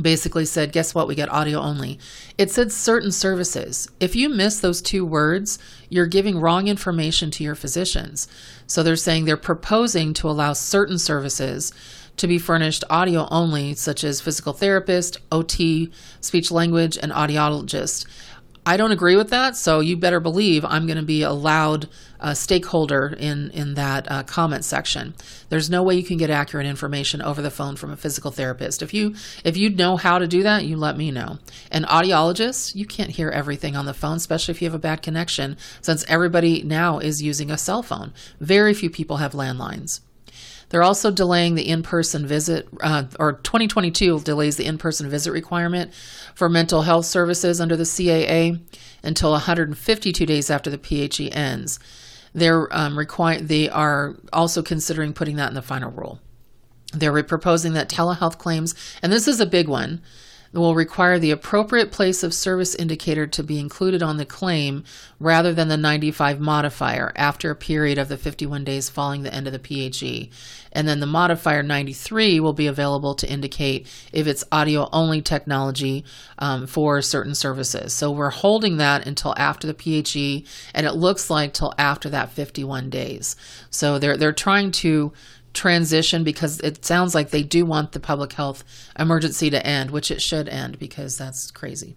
basically 0.00 0.44
said, 0.44 0.72
Guess 0.72 0.94
what? 0.94 1.08
We 1.08 1.14
get 1.14 1.30
audio 1.30 1.58
only. 1.58 1.98
It 2.36 2.50
said 2.50 2.72
certain 2.72 3.12
services. 3.12 3.88
If 4.00 4.14
you 4.16 4.28
miss 4.28 4.60
those 4.60 4.82
two 4.82 5.04
words, 5.04 5.58
you're 5.88 6.06
giving 6.06 6.38
wrong 6.38 6.68
information 6.68 7.30
to 7.32 7.44
your 7.44 7.54
physicians. 7.54 8.28
So 8.66 8.82
they're 8.82 8.96
saying 8.96 9.24
they're 9.24 9.36
proposing 9.36 10.14
to 10.14 10.28
allow 10.28 10.52
certain 10.52 10.98
services 10.98 11.72
to 12.16 12.26
be 12.26 12.38
furnished 12.38 12.84
audio 12.90 13.26
only, 13.30 13.74
such 13.74 14.04
as 14.04 14.20
physical 14.20 14.52
therapist, 14.52 15.18
OT, 15.30 15.90
speech 16.20 16.50
language, 16.50 16.96
and 16.96 17.12
audiologist. 17.12 18.06
I 18.64 18.76
don't 18.76 18.92
agree 18.92 19.16
with 19.16 19.30
that, 19.30 19.56
so 19.56 19.80
you 19.80 19.96
better 19.96 20.20
believe 20.20 20.64
I'm 20.64 20.86
going 20.86 20.98
to 20.98 21.02
be 21.02 21.22
a 21.22 21.32
loud 21.32 21.88
uh, 22.20 22.32
stakeholder 22.32 23.08
in 23.08 23.50
in 23.50 23.74
that 23.74 24.08
uh, 24.08 24.22
comment 24.22 24.64
section. 24.64 25.14
There's 25.48 25.68
no 25.68 25.82
way 25.82 25.96
you 25.96 26.04
can 26.04 26.16
get 26.16 26.30
accurate 26.30 26.66
information 26.66 27.20
over 27.20 27.42
the 27.42 27.50
phone 27.50 27.74
from 27.74 27.90
a 27.90 27.96
physical 27.96 28.30
therapist. 28.30 28.80
If 28.80 28.94
you 28.94 29.16
if 29.42 29.56
you 29.56 29.68
know 29.68 29.96
how 29.96 30.18
to 30.18 30.28
do 30.28 30.44
that, 30.44 30.64
you 30.64 30.76
let 30.76 30.96
me 30.96 31.10
know. 31.10 31.38
An 31.72 31.82
audiologist, 31.82 32.76
you 32.76 32.86
can't 32.86 33.10
hear 33.10 33.30
everything 33.30 33.74
on 33.74 33.86
the 33.86 33.94
phone, 33.94 34.18
especially 34.18 34.52
if 34.52 34.62
you 34.62 34.68
have 34.68 34.76
a 34.76 34.78
bad 34.78 35.02
connection, 35.02 35.56
since 35.80 36.04
everybody 36.06 36.62
now 36.62 37.00
is 37.00 37.20
using 37.20 37.50
a 37.50 37.58
cell 37.58 37.82
phone. 37.82 38.12
Very 38.38 38.74
few 38.74 38.90
people 38.90 39.16
have 39.16 39.32
landlines. 39.32 40.02
They're 40.72 40.82
also 40.82 41.10
delaying 41.10 41.54
the 41.54 41.68
in 41.68 41.82
person 41.82 42.26
visit, 42.26 42.66
uh, 42.80 43.04
or 43.20 43.34
2022 43.34 44.20
delays 44.20 44.56
the 44.56 44.64
in 44.64 44.78
person 44.78 45.10
visit 45.10 45.30
requirement 45.30 45.92
for 46.34 46.48
mental 46.48 46.80
health 46.80 47.04
services 47.04 47.60
under 47.60 47.76
the 47.76 47.82
CAA 47.84 48.58
until 49.02 49.32
152 49.32 50.24
days 50.24 50.48
after 50.48 50.70
the 50.70 50.78
PHE 50.78 51.30
ends. 51.30 51.78
They're 52.34 52.74
um, 52.74 52.96
require, 52.96 53.38
they 53.38 53.68
are 53.68 54.16
also 54.32 54.62
considering 54.62 55.12
putting 55.12 55.36
that 55.36 55.50
in 55.50 55.54
the 55.54 55.60
final 55.60 55.90
rule. 55.90 56.20
They're 56.94 57.22
proposing 57.22 57.74
that 57.74 57.90
telehealth 57.90 58.38
claims, 58.38 58.74
and 59.02 59.12
this 59.12 59.28
is 59.28 59.40
a 59.40 59.46
big 59.46 59.68
one, 59.68 60.00
will 60.60 60.74
require 60.74 61.18
the 61.18 61.30
appropriate 61.30 61.90
place 61.90 62.22
of 62.22 62.34
service 62.34 62.74
indicator 62.74 63.26
to 63.26 63.42
be 63.42 63.58
included 63.58 64.02
on 64.02 64.18
the 64.18 64.26
claim 64.26 64.84
rather 65.18 65.54
than 65.54 65.68
the 65.68 65.76
95 65.76 66.40
modifier 66.40 67.12
after 67.16 67.50
a 67.50 67.56
period 67.56 67.96
of 67.96 68.08
the 68.08 68.18
51 68.18 68.64
days 68.64 68.90
following 68.90 69.22
the 69.22 69.32
end 69.32 69.46
of 69.46 69.52
the 69.52 69.58
PHE. 69.58 70.30
And 70.72 70.86
then 70.86 71.00
the 71.00 71.06
modifier 71.06 71.62
93 71.62 72.40
will 72.40 72.52
be 72.52 72.66
available 72.66 73.14
to 73.14 73.30
indicate 73.30 73.86
if 74.12 74.26
it's 74.26 74.44
audio 74.52 74.88
only 74.92 75.22
technology 75.22 76.04
um, 76.38 76.66
for 76.66 77.00
certain 77.02 77.34
services. 77.34 77.92
So 77.92 78.10
we're 78.10 78.30
holding 78.30 78.78
that 78.78 79.06
until 79.06 79.34
after 79.36 79.66
the 79.66 79.74
PHE, 79.74 80.46
and 80.74 80.86
it 80.86 80.92
looks 80.92 81.30
like 81.30 81.52
till 81.54 81.74
after 81.78 82.08
that 82.10 82.30
51 82.30 82.90
days. 82.90 83.36
So 83.70 83.98
they're 83.98 84.16
they're 84.16 84.32
trying 84.32 84.72
to 84.72 85.12
transition 85.54 86.24
because 86.24 86.60
it 86.60 86.84
sounds 86.84 87.14
like 87.14 87.30
they 87.30 87.42
do 87.42 87.64
want 87.64 87.92
the 87.92 88.00
public 88.00 88.32
health 88.32 88.64
emergency 88.98 89.50
to 89.50 89.66
end, 89.66 89.90
which 89.90 90.10
it 90.10 90.22
should 90.22 90.48
end 90.48 90.78
because 90.78 91.16
that's 91.16 91.50
crazy. 91.50 91.96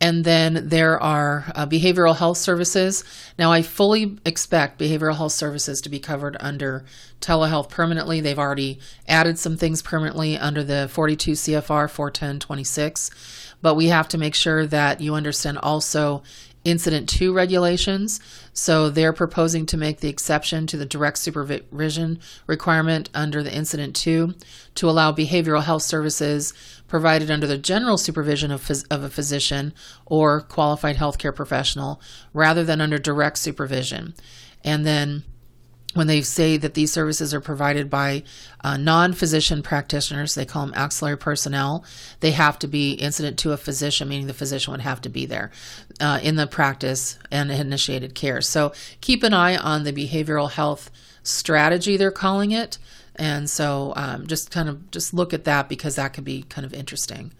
And 0.00 0.24
then 0.24 0.68
there 0.68 1.02
are 1.02 1.50
uh, 1.54 1.66
behavioral 1.66 2.16
health 2.16 2.36
services. 2.36 3.02
Now, 3.38 3.50
I 3.50 3.62
fully 3.62 4.18
expect 4.26 4.78
behavioral 4.78 5.16
health 5.16 5.32
services 5.32 5.80
to 5.80 5.88
be 5.88 5.98
covered 5.98 6.36
under 6.38 6.84
telehealth 7.20 7.70
permanently. 7.70 8.20
They've 8.20 8.38
already 8.38 8.78
added 9.08 9.38
some 9.38 9.56
things 9.56 9.80
permanently 9.80 10.36
under 10.36 10.62
the 10.62 10.88
42 10.92 11.32
CFR 11.32 11.88
41026. 11.88 13.54
But 13.62 13.74
we 13.74 13.86
have 13.86 14.08
to 14.08 14.18
make 14.18 14.34
sure 14.34 14.66
that 14.66 15.00
you 15.00 15.14
understand 15.14 15.58
also 15.58 16.22
Incident 16.66 17.08
to 17.10 17.32
regulations. 17.32 18.18
So 18.52 18.90
they're 18.90 19.12
proposing 19.12 19.66
to 19.66 19.76
make 19.76 20.00
the 20.00 20.08
exception 20.08 20.66
to 20.66 20.76
the 20.76 20.84
direct 20.84 21.18
supervision 21.18 22.18
requirement 22.48 23.08
under 23.14 23.42
the 23.42 23.54
Incident 23.54 23.94
2 23.94 24.34
to 24.74 24.90
allow 24.90 25.12
behavioral 25.12 25.62
health 25.62 25.82
services 25.82 26.52
provided 26.88 27.30
under 27.30 27.46
the 27.46 27.56
general 27.56 27.96
supervision 27.96 28.50
of, 28.50 28.60
phys- 28.62 28.84
of 28.90 29.04
a 29.04 29.08
physician 29.08 29.72
or 30.06 30.40
qualified 30.40 30.96
healthcare 30.96 31.34
professional 31.34 32.00
rather 32.32 32.64
than 32.64 32.80
under 32.80 32.98
direct 32.98 33.38
supervision. 33.38 34.14
And 34.64 34.84
then 34.84 35.22
when 35.96 36.06
they 36.06 36.20
say 36.20 36.58
that 36.58 36.74
these 36.74 36.92
services 36.92 37.32
are 37.32 37.40
provided 37.40 37.88
by 37.88 38.22
uh, 38.62 38.76
non 38.76 39.14
physician 39.14 39.62
practitioners, 39.62 40.34
they 40.34 40.44
call 40.44 40.66
them 40.66 40.74
auxiliary 40.76 41.16
personnel, 41.16 41.84
they 42.20 42.32
have 42.32 42.58
to 42.58 42.68
be 42.68 42.92
incident 42.92 43.38
to 43.38 43.52
a 43.52 43.56
physician, 43.56 44.08
meaning 44.08 44.26
the 44.26 44.34
physician 44.34 44.72
would 44.72 44.82
have 44.82 45.00
to 45.00 45.08
be 45.08 45.24
there 45.24 45.50
uh, 46.00 46.20
in 46.22 46.36
the 46.36 46.46
practice 46.46 47.18
and 47.30 47.50
initiated 47.50 48.14
care. 48.14 48.42
So 48.42 48.72
keep 49.00 49.22
an 49.22 49.32
eye 49.32 49.56
on 49.56 49.84
the 49.84 49.92
behavioral 49.92 50.50
health 50.50 50.90
strategy, 51.22 51.96
they're 51.96 52.10
calling 52.10 52.52
it. 52.52 52.76
And 53.16 53.48
so 53.48 53.94
um, 53.96 54.26
just 54.26 54.50
kind 54.50 54.68
of 54.68 54.90
just 54.90 55.14
look 55.14 55.32
at 55.32 55.44
that 55.44 55.68
because 55.68 55.96
that 55.96 56.12
could 56.12 56.24
be 56.24 56.42
kind 56.42 56.66
of 56.66 56.74
interesting. 56.74 57.32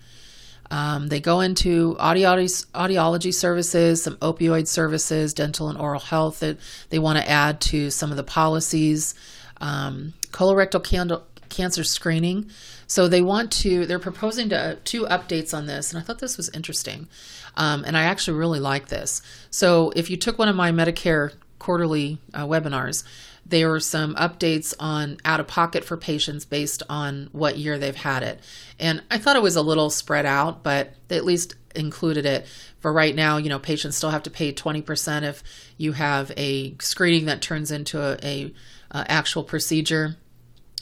Um, 0.71 1.09
they 1.09 1.21
go 1.21 1.41
into 1.41 1.95
audiology, 2.01 2.67
audiology 2.73 3.33
services, 3.33 4.03
some 4.03 4.17
opioid 4.17 4.67
services, 4.67 5.33
dental 5.35 5.69
and 5.69 5.79
oral 5.79 6.01
health 6.01 6.41
that 6.41 6.59
they 6.91 6.99
want 6.99 7.19
to 7.19 7.29
add 7.29 7.61
to 7.63 7.91
some 7.91 8.11
of 8.11 8.17
the 8.17 8.25
policies, 8.25 9.15
um, 9.61 10.15
colorectal 10.31 10.83
can- 10.83 11.23
cancer 11.49 11.85
screening. 11.85 12.51
So 12.87 13.09
they 13.09 13.23
want 13.23 13.53
to, 13.53 13.87
they're 13.87 13.99
proposing 13.99 14.49
to, 14.51 14.79
two 14.85 15.05
updates 15.05 15.57
on 15.57 15.67
this, 15.67 15.93
and 15.93 16.01
I 16.01 16.05
thought 16.05 16.19
this 16.19 16.37
was 16.37 16.49
interesting. 16.51 17.09
Um, 17.57 17.85
and 17.87 17.97
I 17.97 18.03
actually 18.03 18.39
really 18.39 18.61
like 18.61 18.89
this. 18.89 19.23
So 19.51 19.93
if 19.97 20.11
you 20.11 20.17
took 20.17 20.39
one 20.39 20.49
of 20.49 20.57
my 20.57 20.71
Medicare 20.73 21.33
quarterly 21.59 22.19
uh, 22.35 22.47
webinars, 22.47 23.03
there 23.49 23.69
were 23.69 23.81
some 23.81 24.15
updates 24.17 24.75
on 24.81 25.19
out 25.25 25.39
of 25.39 25.47
pocket 25.47 25.85
for 25.85 25.97
patients 25.97 26.45
based 26.45 26.83
on 26.89 27.29
what 27.33 27.57
year 27.57 27.79
they've 27.79 27.95
had 27.95 28.23
it. 28.23 28.41
And 28.79 29.03
I 29.11 29.19
thought 29.19 29.37
it 29.37 29.43
was 29.43 29.57
a 29.57 29.63
little 29.63 29.89
spread 29.89 30.27
out, 30.27 30.65
but 30.65 30.95
they 31.09 31.17
at 31.17 31.25
least 31.25 31.55
included 31.75 32.27
it. 32.27 32.47
For 32.81 32.93
right 32.93 33.15
now, 33.15 33.37
you 33.37 33.49
know, 33.49 33.59
patients 33.59 33.97
still 33.97 34.11
have 34.11 34.25
to 34.25 34.31
pay 34.31 34.53
20% 34.53 35.23
if 35.23 35.43
you 35.77 35.93
have 35.93 36.33
a 36.37 36.77
screening 36.81 37.27
that 37.27 37.41
turns 37.41 37.71
into 37.71 38.01
a, 38.01 38.19
a, 38.23 38.55
a 38.91 39.11
actual 39.11 39.45
procedure. 39.45 40.17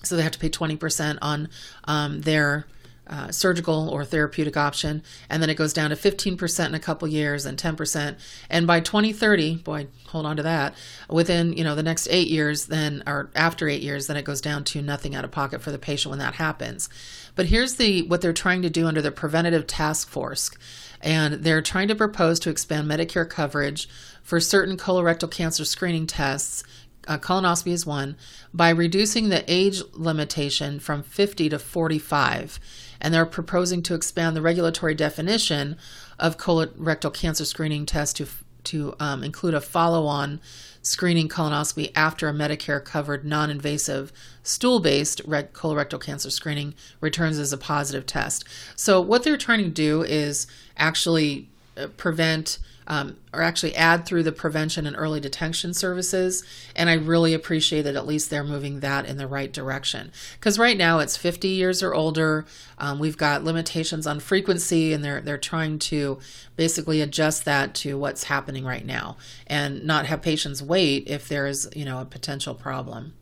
So 0.02 0.16
they 0.16 0.23
have 0.23 0.33
to 0.33 0.38
pay 0.38 0.50
20% 0.50 1.18
on 1.21 1.49
um, 1.85 2.23
their 2.23 2.66
uh, 3.06 3.30
surgical 3.30 3.88
or 3.90 4.04
therapeutic 4.04 4.56
option, 4.56 5.02
and 5.28 5.42
then 5.42 5.50
it 5.50 5.56
goes 5.56 5.73
down 5.73 5.90
to 5.90 5.96
15% 5.96 6.66
in 6.66 6.75
a 6.75 6.80
couple 6.80 7.06
years 7.06 7.44
and 7.44 7.58
10%. 7.58 8.16
And 8.49 8.66
by 8.66 8.80
2030, 8.80 9.56
boy, 9.56 9.88
hold 10.06 10.26
on 10.26 10.37
to 10.37 10.42
that. 10.42 10.75
Within 11.08 11.52
you 11.52 11.64
know 11.64 11.75
the 11.75 11.82
next 11.82 12.08
eight 12.11 12.28
years, 12.28 12.66
then 12.66 13.02
or 13.06 13.30
after 13.34 13.68
eight 13.68 13.82
years, 13.82 14.06
then 14.06 14.16
it 14.16 14.25
goes 14.25 14.40
down 14.40 14.64
to 14.64 14.82
nothing 14.82 15.14
out 15.14 15.25
of 15.25 15.30
pocket 15.30 15.61
for 15.61 15.70
the 15.70 15.78
patient 15.78 16.11
when 16.11 16.18
that 16.18 16.34
happens. 16.34 16.88
But 17.34 17.46
here's 17.46 17.76
the 17.76 18.02
what 18.02 18.20
they're 18.20 18.32
trying 18.32 18.62
to 18.62 18.70
do 18.70 18.87
under 18.87 19.02
the 19.02 19.11
preventative 19.11 19.66
task 19.66 20.08
force, 20.08 20.50
and 21.02 21.44
they're 21.44 21.62
trying 21.62 21.88
to 21.88 21.94
propose 21.94 22.40
to 22.40 22.50
expand 22.50 22.90
Medicare 22.90 23.28
coverage 23.28 23.88
for 24.23 24.40
certain 24.40 24.78
colorectal 24.78 25.30
cancer 25.30 25.66
screening 25.66 26.06
tests 26.06 26.64
uh, 27.06 27.18
colonoscopy 27.18 27.73
is 27.73 27.87
one, 27.87 28.16
by 28.52 28.70
reducing 28.70 29.28
the 29.28 29.44
age 29.52 29.82
limitation 29.92 30.78
from 30.78 31.02
50 31.02 31.49
to 31.50 31.58
45. 31.58 32.61
And 33.04 33.12
they're 33.12 33.26
proposing 33.26 33.82
to 33.82 33.94
expand 33.94 34.34
the 34.34 34.40
regulatory 34.40 34.94
definition 34.94 35.76
of 36.18 36.38
colorectal 36.38 37.12
cancer 37.12 37.44
screening 37.44 37.84
test 37.84 38.16
to, 38.16 38.26
to 38.64 38.96
um, 38.99 39.23
include 39.23 39.52
a 39.52 39.61
follow 39.61 40.06
on 40.06 40.40
screening 40.80 41.28
colonoscopy 41.28 41.92
after 41.94 42.28
a 42.28 42.32
Medicare 42.32 42.82
covered 42.82 43.23
non 43.23 43.50
invasive 43.50 44.11
stool 44.42 44.80
based 44.80 45.23
colorectal 45.28 46.00
cancer 46.00 46.30
screening 46.30 46.75
returns 47.02 47.38
as 47.38 47.52
a 47.52 47.58
positive 47.58 48.06
test. 48.06 48.44
So, 48.75 49.02
what 49.02 49.23
they're 49.23 49.37
trying 49.37 49.64
to 49.64 49.70
do 49.70 50.02
is 50.02 50.46
actually 50.78 51.49
uh, 51.76 51.88
prevent 51.99 52.58
um, 52.87 53.17
or 53.33 53.43
actually 53.43 53.75
add 53.76 54.07
through 54.07 54.23
the 54.23 54.33
prevention 54.33 54.87
and 54.87 54.97
early 54.97 55.21
detection 55.21 55.75
services. 55.75 56.45
And 56.76 56.91
I 56.91 56.95
really 56.95 57.35
appreciate 57.35 57.83
that 57.83 57.97
at 57.97 58.07
least 58.07 58.31
they're 58.31 58.45
moving 58.45 58.81
that 58.81 59.07
in 59.07 59.17
the 59.17 59.26
right 59.26 59.53
direction. 59.53 60.12
Because 60.38 60.59
right 60.59 60.76
now 60.76 60.99
it's 60.99 61.17
50 61.17 61.49
years 61.49 61.83
or 61.83 61.95
older. 61.95 62.45
Um, 62.79 62.99
we've 62.99 63.17
got 63.17 63.45
limitations 63.45 64.07
on 64.07 64.21
frequency, 64.21 64.93
and 64.93 65.05
they're 65.05 65.21
they're 65.21 65.38
trying 65.38 65.79
to 65.81 66.19
basically 66.57 67.00
adjust 67.00 67.45
that 67.45 67.75
to 67.76 67.99
what's 67.99 68.25
happening 68.25 68.64
right 68.64 68.85
now, 68.85 69.17
and 69.47 69.85
not 69.85 70.07
have 70.07 70.23
patients 70.23 70.62
wait 70.62 71.09
if 71.09 71.29
there 71.29 71.47
is 71.47 71.69
you 71.75 71.85
know 71.85 72.00
a 72.00 72.05
potential 72.05 72.55
problem. 72.55 73.14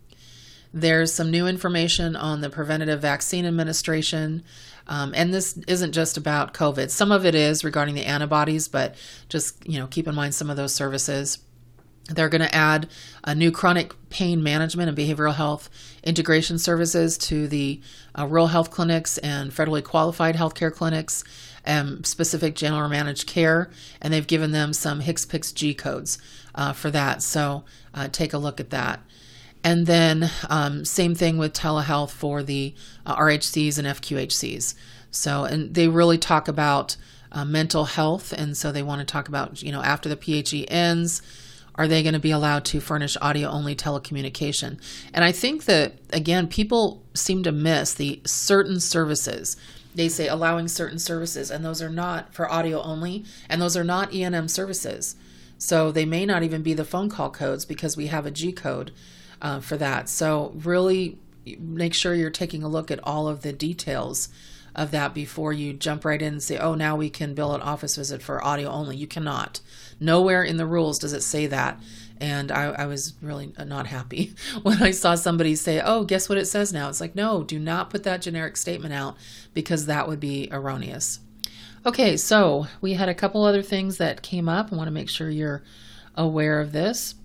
There's 0.74 1.12
some 1.12 1.30
new 1.30 1.46
information 1.46 2.16
on 2.16 2.40
the 2.40 2.48
preventative 2.48 3.02
vaccine 3.02 3.44
administration. 3.44 4.42
Um, 4.88 5.12
and 5.14 5.32
this 5.32 5.58
isn't 5.66 5.92
just 5.92 6.16
about 6.16 6.54
COVID. 6.54 6.90
Some 6.90 7.12
of 7.12 7.24
it 7.24 7.34
is 7.34 7.64
regarding 7.64 7.94
the 7.94 8.04
antibodies, 8.04 8.68
but 8.68 8.94
just 9.28 9.66
you 9.68 9.78
know 9.78 9.86
keep 9.86 10.06
in 10.06 10.14
mind 10.14 10.34
some 10.34 10.50
of 10.50 10.56
those 10.56 10.74
services. 10.74 11.38
They're 12.08 12.28
going 12.28 12.42
to 12.42 12.54
add 12.54 12.88
a 13.22 13.34
new 13.34 13.52
chronic 13.52 13.94
pain 14.10 14.42
management 14.42 14.88
and 14.88 14.98
behavioral 14.98 15.34
health 15.34 15.70
integration 16.02 16.58
services 16.58 17.16
to 17.16 17.46
the 17.46 17.80
uh, 18.18 18.26
rural 18.26 18.48
health 18.48 18.70
clinics 18.70 19.18
and 19.18 19.52
federally 19.52 19.84
qualified 19.84 20.34
healthcare 20.34 20.72
clinics, 20.72 21.22
and 21.64 22.04
specific 22.06 22.54
general 22.54 22.88
managed 22.88 23.26
care, 23.26 23.70
and 24.00 24.12
they've 24.12 24.26
given 24.26 24.50
them 24.50 24.72
some 24.72 25.00
HCPCS 25.00 25.54
G 25.54 25.74
codes 25.74 26.18
uh, 26.54 26.72
for 26.72 26.90
that. 26.90 27.22
So 27.22 27.64
uh, 27.94 28.08
take 28.08 28.32
a 28.32 28.38
look 28.38 28.60
at 28.60 28.70
that. 28.70 29.00
And 29.64 29.86
then 29.86 30.30
um, 30.50 30.84
same 30.84 31.14
thing 31.14 31.38
with 31.38 31.52
telehealth 31.52 32.10
for 32.10 32.42
the 32.42 32.74
uh, 33.06 33.16
RHCs 33.16 33.78
and 33.78 33.86
FQHCs. 33.86 34.74
So, 35.10 35.44
and 35.44 35.74
they 35.74 35.88
really 35.88 36.18
talk 36.18 36.48
about 36.48 36.96
uh, 37.30 37.44
mental 37.44 37.84
health, 37.84 38.32
and 38.32 38.56
so 38.56 38.72
they 38.72 38.82
want 38.82 39.00
to 39.00 39.04
talk 39.04 39.28
about, 39.28 39.62
you 39.62 39.72
know, 39.72 39.82
after 39.82 40.08
the 40.08 40.16
PHE 40.16 40.68
ends, 40.70 41.22
are 41.74 41.88
they 41.88 42.02
going 42.02 42.12
to 42.12 42.20
be 42.20 42.30
allowed 42.30 42.64
to 42.66 42.80
furnish 42.80 43.16
audio 43.20 43.48
only 43.48 43.74
telecommunication? 43.74 44.80
And 45.14 45.24
I 45.24 45.32
think 45.32 45.64
that 45.64 45.94
again, 46.10 46.46
people 46.46 47.02
seem 47.14 47.42
to 47.44 47.52
miss 47.52 47.94
the 47.94 48.20
certain 48.26 48.80
services. 48.80 49.56
They 49.94 50.08
say 50.08 50.28
allowing 50.28 50.68
certain 50.68 50.98
services, 50.98 51.50
and 51.50 51.64
those 51.64 51.80
are 51.80 51.90
not 51.90 52.34
for 52.34 52.50
audio 52.50 52.82
only, 52.82 53.24
and 53.48 53.60
those 53.60 53.76
are 53.76 53.84
not 53.84 54.12
E&M 54.12 54.48
services. 54.48 55.16
So 55.56 55.92
they 55.92 56.04
may 56.04 56.26
not 56.26 56.42
even 56.42 56.62
be 56.62 56.74
the 56.74 56.84
phone 56.84 57.08
call 57.08 57.30
codes 57.30 57.64
because 57.64 57.96
we 57.96 58.08
have 58.08 58.26
a 58.26 58.30
G 58.30 58.52
code 58.52 58.92
uh, 59.42 59.60
for 59.60 59.76
that. 59.76 60.08
So, 60.08 60.52
really 60.54 61.18
make 61.58 61.92
sure 61.92 62.14
you're 62.14 62.30
taking 62.30 62.62
a 62.62 62.68
look 62.68 62.90
at 62.90 63.00
all 63.02 63.28
of 63.28 63.42
the 63.42 63.52
details 63.52 64.28
of 64.74 64.90
that 64.92 65.12
before 65.12 65.52
you 65.52 65.72
jump 65.72 66.04
right 66.04 66.22
in 66.22 66.34
and 66.34 66.42
say, 66.42 66.56
oh, 66.56 66.74
now 66.74 66.96
we 66.96 67.10
can 67.10 67.34
bill 67.34 67.54
an 67.54 67.60
office 67.60 67.96
visit 67.96 68.22
for 68.22 68.42
audio 68.42 68.70
only. 68.70 68.96
You 68.96 69.06
cannot. 69.06 69.60
Nowhere 70.00 70.42
in 70.42 70.56
the 70.56 70.66
rules 70.66 70.98
does 70.98 71.12
it 71.12 71.22
say 71.22 71.46
that. 71.48 71.78
And 72.18 72.52
I, 72.52 72.66
I 72.66 72.86
was 72.86 73.14
really 73.20 73.52
not 73.58 73.88
happy 73.88 74.32
when 74.62 74.82
I 74.82 74.92
saw 74.92 75.16
somebody 75.16 75.56
say, 75.56 75.82
oh, 75.84 76.04
guess 76.04 76.28
what 76.28 76.38
it 76.38 76.46
says 76.46 76.72
now? 76.72 76.88
It's 76.88 77.00
like, 77.00 77.16
no, 77.16 77.42
do 77.42 77.58
not 77.58 77.90
put 77.90 78.04
that 78.04 78.22
generic 78.22 78.56
statement 78.56 78.94
out 78.94 79.16
because 79.52 79.86
that 79.86 80.08
would 80.08 80.20
be 80.20 80.48
erroneous. 80.50 81.18
Okay, 81.84 82.16
so 82.16 82.68
we 82.80 82.94
had 82.94 83.08
a 83.08 83.14
couple 83.14 83.44
other 83.44 83.62
things 83.62 83.98
that 83.98 84.22
came 84.22 84.48
up. 84.48 84.72
I 84.72 84.76
want 84.76 84.86
to 84.86 84.92
make 84.92 85.10
sure 85.10 85.28
you're 85.28 85.64
aware 86.14 86.60
of 86.60 86.72
this 86.72 87.16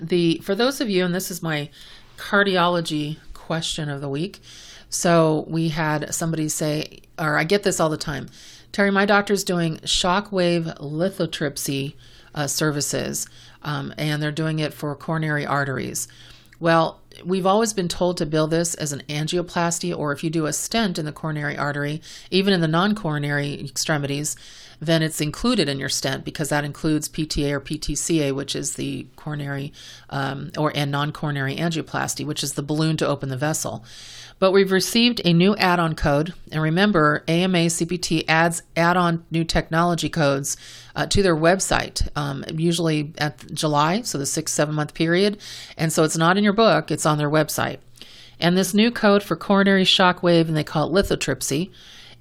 the 0.00 0.38
for 0.42 0.54
those 0.54 0.80
of 0.80 0.88
you, 0.88 1.04
and 1.04 1.14
this 1.14 1.30
is 1.30 1.42
my 1.42 1.70
cardiology 2.16 3.18
question 3.34 3.88
of 3.88 4.00
the 4.00 4.08
week. 4.08 4.40
So 4.88 5.44
we 5.48 5.68
had 5.68 6.14
somebody 6.14 6.48
say, 6.48 7.00
or 7.18 7.38
I 7.38 7.44
get 7.44 7.62
this 7.62 7.80
all 7.80 7.88
the 7.88 7.96
time. 7.96 8.28
Terry, 8.72 8.90
my 8.90 9.06
doctor's 9.06 9.44
doing 9.44 9.78
shockwave 9.78 10.78
lithotripsy 10.78 11.94
uh, 12.34 12.46
services, 12.46 13.26
um, 13.62 13.92
and 13.98 14.22
they're 14.22 14.32
doing 14.32 14.58
it 14.58 14.72
for 14.72 14.94
coronary 14.94 15.46
arteries. 15.46 16.08
Well, 16.60 17.00
we've 17.24 17.46
always 17.46 17.72
been 17.72 17.88
told 17.88 18.16
to 18.18 18.26
bill 18.26 18.46
this 18.46 18.74
as 18.74 18.92
an 18.92 19.02
angioplasty, 19.08 19.96
or 19.96 20.12
if 20.12 20.22
you 20.22 20.30
do 20.30 20.46
a 20.46 20.52
stent 20.52 20.98
in 20.98 21.04
the 21.04 21.12
coronary 21.12 21.56
artery, 21.56 22.00
even 22.30 22.54
in 22.54 22.60
the 22.60 22.68
non 22.68 22.94
coronary 22.94 23.60
extremities, 23.64 24.36
then 24.82 25.00
it's 25.00 25.20
included 25.20 25.68
in 25.68 25.78
your 25.78 25.88
stent 25.88 26.24
because 26.24 26.48
that 26.48 26.64
includes 26.64 27.08
PTA 27.08 27.52
or 27.52 27.60
PTCA, 27.60 28.34
which 28.34 28.56
is 28.56 28.74
the 28.74 29.06
coronary 29.14 29.72
um, 30.10 30.50
or 30.58 30.72
and 30.74 30.90
non-coronary 30.90 31.54
angioplasty, 31.54 32.26
which 32.26 32.42
is 32.42 32.54
the 32.54 32.64
balloon 32.64 32.96
to 32.96 33.06
open 33.06 33.28
the 33.28 33.36
vessel. 33.36 33.84
But 34.40 34.50
we've 34.50 34.72
received 34.72 35.20
a 35.24 35.32
new 35.32 35.54
add-on 35.54 35.94
code, 35.94 36.34
and 36.50 36.60
remember, 36.60 37.22
AMA 37.28 37.66
CPT 37.66 38.24
adds 38.26 38.64
add-on 38.76 39.24
new 39.30 39.44
technology 39.44 40.08
codes 40.08 40.56
uh, 40.96 41.06
to 41.06 41.22
their 41.22 41.36
website, 41.36 42.08
um, 42.16 42.44
usually 42.52 43.14
at 43.18 43.54
July, 43.54 44.02
so 44.02 44.18
the 44.18 44.26
six 44.26 44.52
seven 44.52 44.74
month 44.74 44.94
period, 44.94 45.38
and 45.76 45.92
so 45.92 46.02
it's 46.02 46.16
not 46.16 46.36
in 46.36 46.42
your 46.42 46.52
book; 46.52 46.90
it's 46.90 47.06
on 47.06 47.18
their 47.18 47.30
website. 47.30 47.78
And 48.40 48.58
this 48.58 48.74
new 48.74 48.90
code 48.90 49.22
for 49.22 49.36
coronary 49.36 49.84
shock 49.84 50.24
wave, 50.24 50.48
and 50.48 50.56
they 50.56 50.64
call 50.64 50.88
it 50.88 50.92
lithotripsy, 50.92 51.70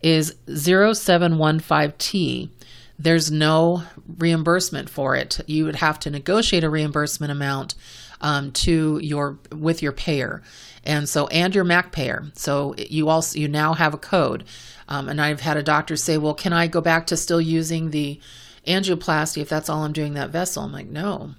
is 0.04 0.36
0715T. 0.48 2.50
There's 2.98 3.32
no 3.32 3.84
reimbursement 4.18 4.90
for 4.90 5.16
it. 5.16 5.40
You 5.48 5.66
would 5.66 5.78
have 5.78 6.00
to 6.00 6.10
negotiate 6.10 6.64
a 6.64 6.70
reimbursement 6.70 7.32
amount 7.32 7.76
um, 8.22 8.52
to 8.52 9.00
your 9.02 9.40
with 9.52 9.82
your 9.82 9.92
payer, 9.92 10.44
and 10.84 11.10
so 11.10 11.28
and 11.28 11.56
your 11.56 11.64
MAC 11.64 11.92
payer. 11.92 12.26
So 12.36 12.76
you 12.78 13.10
also 13.10 13.40
you 13.40 13.48
now 13.48 13.74
have 13.74 13.94
a 13.94 13.98
code. 13.98 14.44
Um, 14.88 15.10
and 15.10 15.22
I've 15.22 15.42
had 15.42 15.58
a 15.58 15.64
doctor 15.64 15.96
say, 15.96 16.18
"Well, 16.18 16.36
can 16.36 16.54
I 16.54 16.68
go 16.68 16.82
back 16.82 17.08
to 17.08 17.18
still 17.18 17.42
using 17.42 17.90
the 17.90 18.20
angioplasty 18.68 19.42
if 19.42 19.50
that's 19.50 19.70
all 19.70 19.84
I'm 19.84 19.94
doing 19.94 20.14
that 20.14 20.30
vessel?" 20.30 20.64
I'm 20.64 20.72
like, 20.72 20.88
"No, 20.88 21.34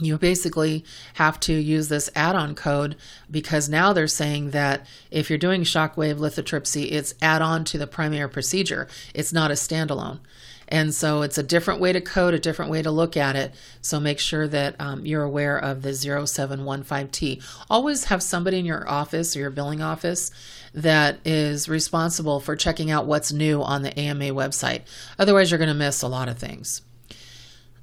you 0.00 0.16
basically 0.16 0.84
have 1.14 1.40
to 1.40 1.52
use 1.52 1.88
this 1.88 2.08
add-on 2.14 2.54
code 2.54 2.96
because 3.30 3.68
now 3.68 3.92
they're 3.92 4.06
saying 4.06 4.50
that 4.50 4.86
if 5.10 5.28
you're 5.28 5.38
doing 5.38 5.62
shockwave 5.62 6.18
lithotripsy, 6.18 6.92
it's 6.92 7.14
add-on 7.20 7.64
to 7.64 7.78
the 7.78 7.86
primary 7.86 8.30
procedure. 8.30 8.86
It's 9.14 9.32
not 9.32 9.50
a 9.50 9.54
standalone. 9.54 10.20
And 10.68 10.94
so 10.94 11.22
it's 11.22 11.38
a 11.38 11.42
different 11.42 11.80
way 11.80 11.92
to 11.92 12.00
code, 12.00 12.34
a 12.34 12.38
different 12.38 12.70
way 12.70 12.82
to 12.82 12.90
look 12.90 13.16
at 13.16 13.36
it. 13.36 13.54
So 13.80 13.98
make 13.98 14.18
sure 14.18 14.46
that 14.48 14.76
um, 14.78 15.06
you're 15.06 15.22
aware 15.22 15.56
of 15.56 15.82
the 15.82 15.90
0715T. 15.90 17.42
Always 17.70 18.04
have 18.04 18.22
somebody 18.22 18.58
in 18.58 18.66
your 18.66 18.88
office 18.88 19.34
or 19.34 19.40
your 19.40 19.50
billing 19.50 19.80
office 19.80 20.30
that 20.74 21.26
is 21.26 21.68
responsible 21.68 22.38
for 22.38 22.54
checking 22.54 22.90
out 22.90 23.06
what's 23.06 23.32
new 23.32 23.62
on 23.62 23.82
the 23.82 23.98
AMA 23.98 24.26
website. 24.26 24.82
Otherwise, 25.18 25.50
you're 25.50 25.58
going 25.58 25.68
to 25.68 25.74
miss 25.74 26.02
a 26.02 26.08
lot 26.08 26.28
of 26.28 26.38
things. 26.38 26.82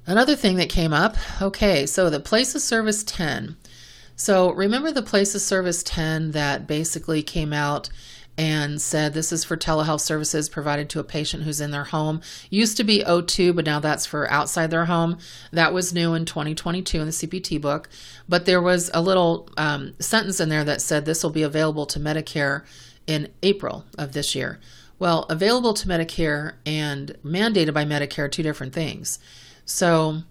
Another 0.08 0.36
thing 0.36 0.56
that 0.56 0.68
came 0.68 0.92
up 0.92 1.16
okay, 1.42 1.84
so 1.84 2.08
the 2.08 2.20
place 2.20 2.54
of 2.54 2.62
service 2.62 3.02
10. 3.02 3.56
So 4.14 4.52
remember 4.52 4.92
the 4.92 5.02
place 5.02 5.34
of 5.34 5.40
service 5.40 5.82
10 5.82 6.30
that 6.30 6.66
basically 6.66 7.22
came 7.24 7.52
out 7.52 7.90
and 8.38 8.80
said 8.80 9.14
this 9.14 9.32
is 9.32 9.44
for 9.44 9.56
telehealth 9.56 10.00
services 10.00 10.48
provided 10.48 10.88
to 10.90 11.00
a 11.00 11.04
patient 11.04 11.42
who's 11.42 11.60
in 11.60 11.72
their 11.72 11.84
home. 11.84 12.20
Used 12.50 12.76
to 12.76 12.84
be 12.84 13.02
O2, 13.02 13.56
but 13.56 13.64
now 13.64 13.80
that's 13.80 14.06
for 14.06 14.30
outside 14.30 14.70
their 14.70 14.84
home. 14.84 15.18
That 15.50 15.72
was 15.72 15.92
new 15.92 16.14
in 16.14 16.24
2022 16.24 17.00
in 17.00 17.06
the 17.06 17.12
CPT 17.12 17.60
book. 17.60 17.88
But 18.28 18.46
there 18.46 18.62
was 18.62 18.90
a 18.94 19.02
little 19.02 19.48
um, 19.56 19.94
sentence 19.98 20.38
in 20.38 20.50
there 20.50 20.64
that 20.64 20.82
said 20.82 21.04
this 21.04 21.24
will 21.24 21.30
be 21.30 21.42
available 21.42 21.86
to 21.86 21.98
Medicare 21.98 22.64
in 23.06 23.32
April 23.42 23.84
of 23.98 24.12
this 24.12 24.34
year. 24.34 24.60
Well, 24.98 25.24
available 25.24 25.74
to 25.74 25.88
Medicare 25.88 26.54
and 26.64 27.16
mandated 27.24 27.74
by 27.74 27.84
Medicare 27.84 28.24
are 28.24 28.28
two 28.28 28.42
different 28.42 28.72
things. 28.72 29.18
So 29.66 30.22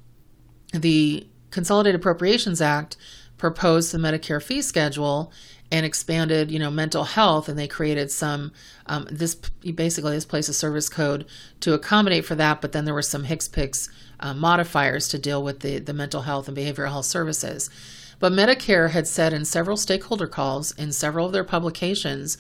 the 0.74 1.28
Consolidated 1.52 2.02
Appropriations 2.02 2.62
Act 2.62 2.98
proposed 3.38 3.91
the 3.91 3.98
Medicare 3.98 4.41
fee 4.41 4.62
schedule 4.62 5.32
and 5.71 5.86
expanded, 5.86 6.52
you 6.52 6.60
know, 6.60 6.71
mental 6.71 7.04
health, 7.04 7.50
and 7.50 7.58
they 7.58 7.67
created 7.67 8.12
some 8.12 8.52
um, 8.86 9.08
this 9.12 9.36
basically 9.36 10.13
this 10.13 10.26
place 10.26 10.48
a 10.48 10.54
service 10.54 10.89
code 10.89 11.26
to 11.60 11.74
accommodate 11.74 12.26
for 12.26 12.36
that. 12.36 12.62
But 12.62 12.71
then 12.71 12.86
there 12.86 12.93
were 12.93 13.02
some 13.02 13.26
HCPCS 13.26 13.89
uh, 14.19 14.34
modifiers 14.34 15.08
to 15.10 15.19
deal 15.19 15.43
with 15.43 15.60
the 15.60 15.80
the 15.80 15.93
mental 15.93 16.21
health 16.21 16.48
and 16.48 16.58
behavioral 16.58 16.89
health 16.89 17.06
services. 17.06 17.69
But 18.19 18.32
Medicare 18.32 18.91
had 18.91 19.08
said 19.08 19.34
in 19.34 19.43
several 19.43 19.76
stakeholder 19.76 20.28
calls 20.28 20.71
in 20.71 20.93
several 20.93 21.26
of 21.26 21.34
their 21.34 21.43
publications 21.43 22.38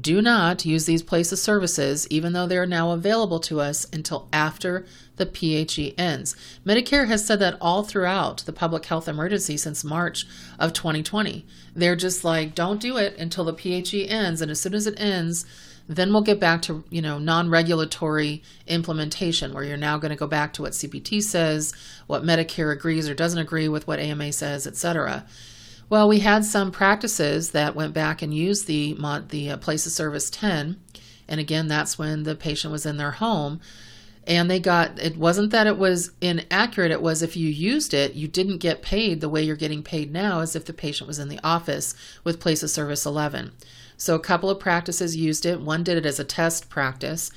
do 0.00 0.20
not 0.20 0.64
use 0.64 0.86
these 0.86 1.02
places 1.02 1.42
services, 1.42 2.06
even 2.10 2.32
though 2.32 2.46
they 2.46 2.58
are 2.58 2.66
now 2.66 2.90
available 2.90 3.38
to 3.40 3.60
us, 3.60 3.86
until 3.92 4.28
after 4.32 4.86
the 5.16 5.26
PHE 5.26 5.94
ends. 5.96 6.34
Medicare 6.66 7.06
has 7.06 7.24
said 7.24 7.38
that 7.40 7.56
all 7.60 7.82
throughout 7.84 8.38
the 8.38 8.52
public 8.52 8.86
health 8.86 9.08
emergency 9.08 9.56
since 9.56 9.84
March 9.84 10.26
of 10.58 10.72
2020. 10.72 11.46
They're 11.74 11.96
just 11.96 12.24
like, 12.24 12.54
don't 12.54 12.80
do 12.80 12.96
it 12.96 13.16
until 13.18 13.44
the 13.44 13.54
PHE 13.54 14.08
ends, 14.08 14.40
and 14.40 14.50
as 14.50 14.60
soon 14.60 14.74
as 14.74 14.86
it 14.86 14.98
ends, 14.98 15.46
then 15.88 16.12
we'll 16.12 16.22
get 16.22 16.40
back 16.40 16.62
to 16.62 16.82
you 16.90 17.02
know 17.02 17.18
non-regulatory 17.18 18.42
implementation 18.66 19.52
where 19.52 19.64
you're 19.64 19.76
now 19.76 19.98
going 19.98 20.10
to 20.10 20.16
go 20.16 20.26
back 20.26 20.52
to 20.54 20.62
what 20.62 20.72
cpt 20.72 21.22
says 21.22 21.74
what 22.06 22.22
medicare 22.22 22.72
agrees 22.72 23.06
or 23.06 23.14
doesn't 23.14 23.38
agree 23.38 23.68
with 23.68 23.86
what 23.86 23.98
ama 23.98 24.32
says 24.32 24.66
etc 24.66 25.26
well, 25.88 26.08
we 26.08 26.20
had 26.20 26.44
some 26.44 26.70
practices 26.70 27.50
that 27.50 27.74
went 27.74 27.94
back 27.94 28.22
and 28.22 28.32
used 28.34 28.66
the 28.66 28.96
the 29.28 29.50
uh, 29.50 29.56
place 29.58 29.86
of 29.86 29.92
service 29.92 30.30
10, 30.30 30.80
and 31.28 31.40
again, 31.40 31.68
that's 31.68 31.98
when 31.98 32.22
the 32.22 32.34
patient 32.34 32.72
was 32.72 32.86
in 32.86 32.96
their 32.96 33.12
home, 33.12 33.60
and 34.26 34.50
they 34.50 34.60
got 34.60 34.98
it 34.98 35.16
wasn't 35.16 35.50
that 35.50 35.66
it 35.66 35.78
was 35.78 36.10
inaccurate. 36.20 36.90
It 36.90 37.02
was 37.02 37.22
if 37.22 37.36
you 37.36 37.48
used 37.48 37.94
it, 37.94 38.14
you 38.14 38.28
didn't 38.28 38.58
get 38.58 38.82
paid 38.82 39.20
the 39.20 39.28
way 39.28 39.42
you're 39.42 39.56
getting 39.56 39.82
paid 39.82 40.12
now, 40.12 40.40
as 40.40 40.56
if 40.56 40.64
the 40.64 40.72
patient 40.72 41.08
was 41.08 41.18
in 41.18 41.28
the 41.28 41.40
office 41.44 41.94
with 42.24 42.40
place 42.40 42.62
of 42.62 42.70
service 42.70 43.06
11. 43.06 43.52
So 43.96 44.14
a 44.14 44.20
couple 44.20 44.50
of 44.50 44.58
practices 44.58 45.16
used 45.16 45.46
it. 45.46 45.60
One 45.60 45.84
did 45.84 45.96
it 45.96 46.06
as 46.06 46.18
a 46.18 46.24
test 46.24 46.68
practice, 46.68 47.30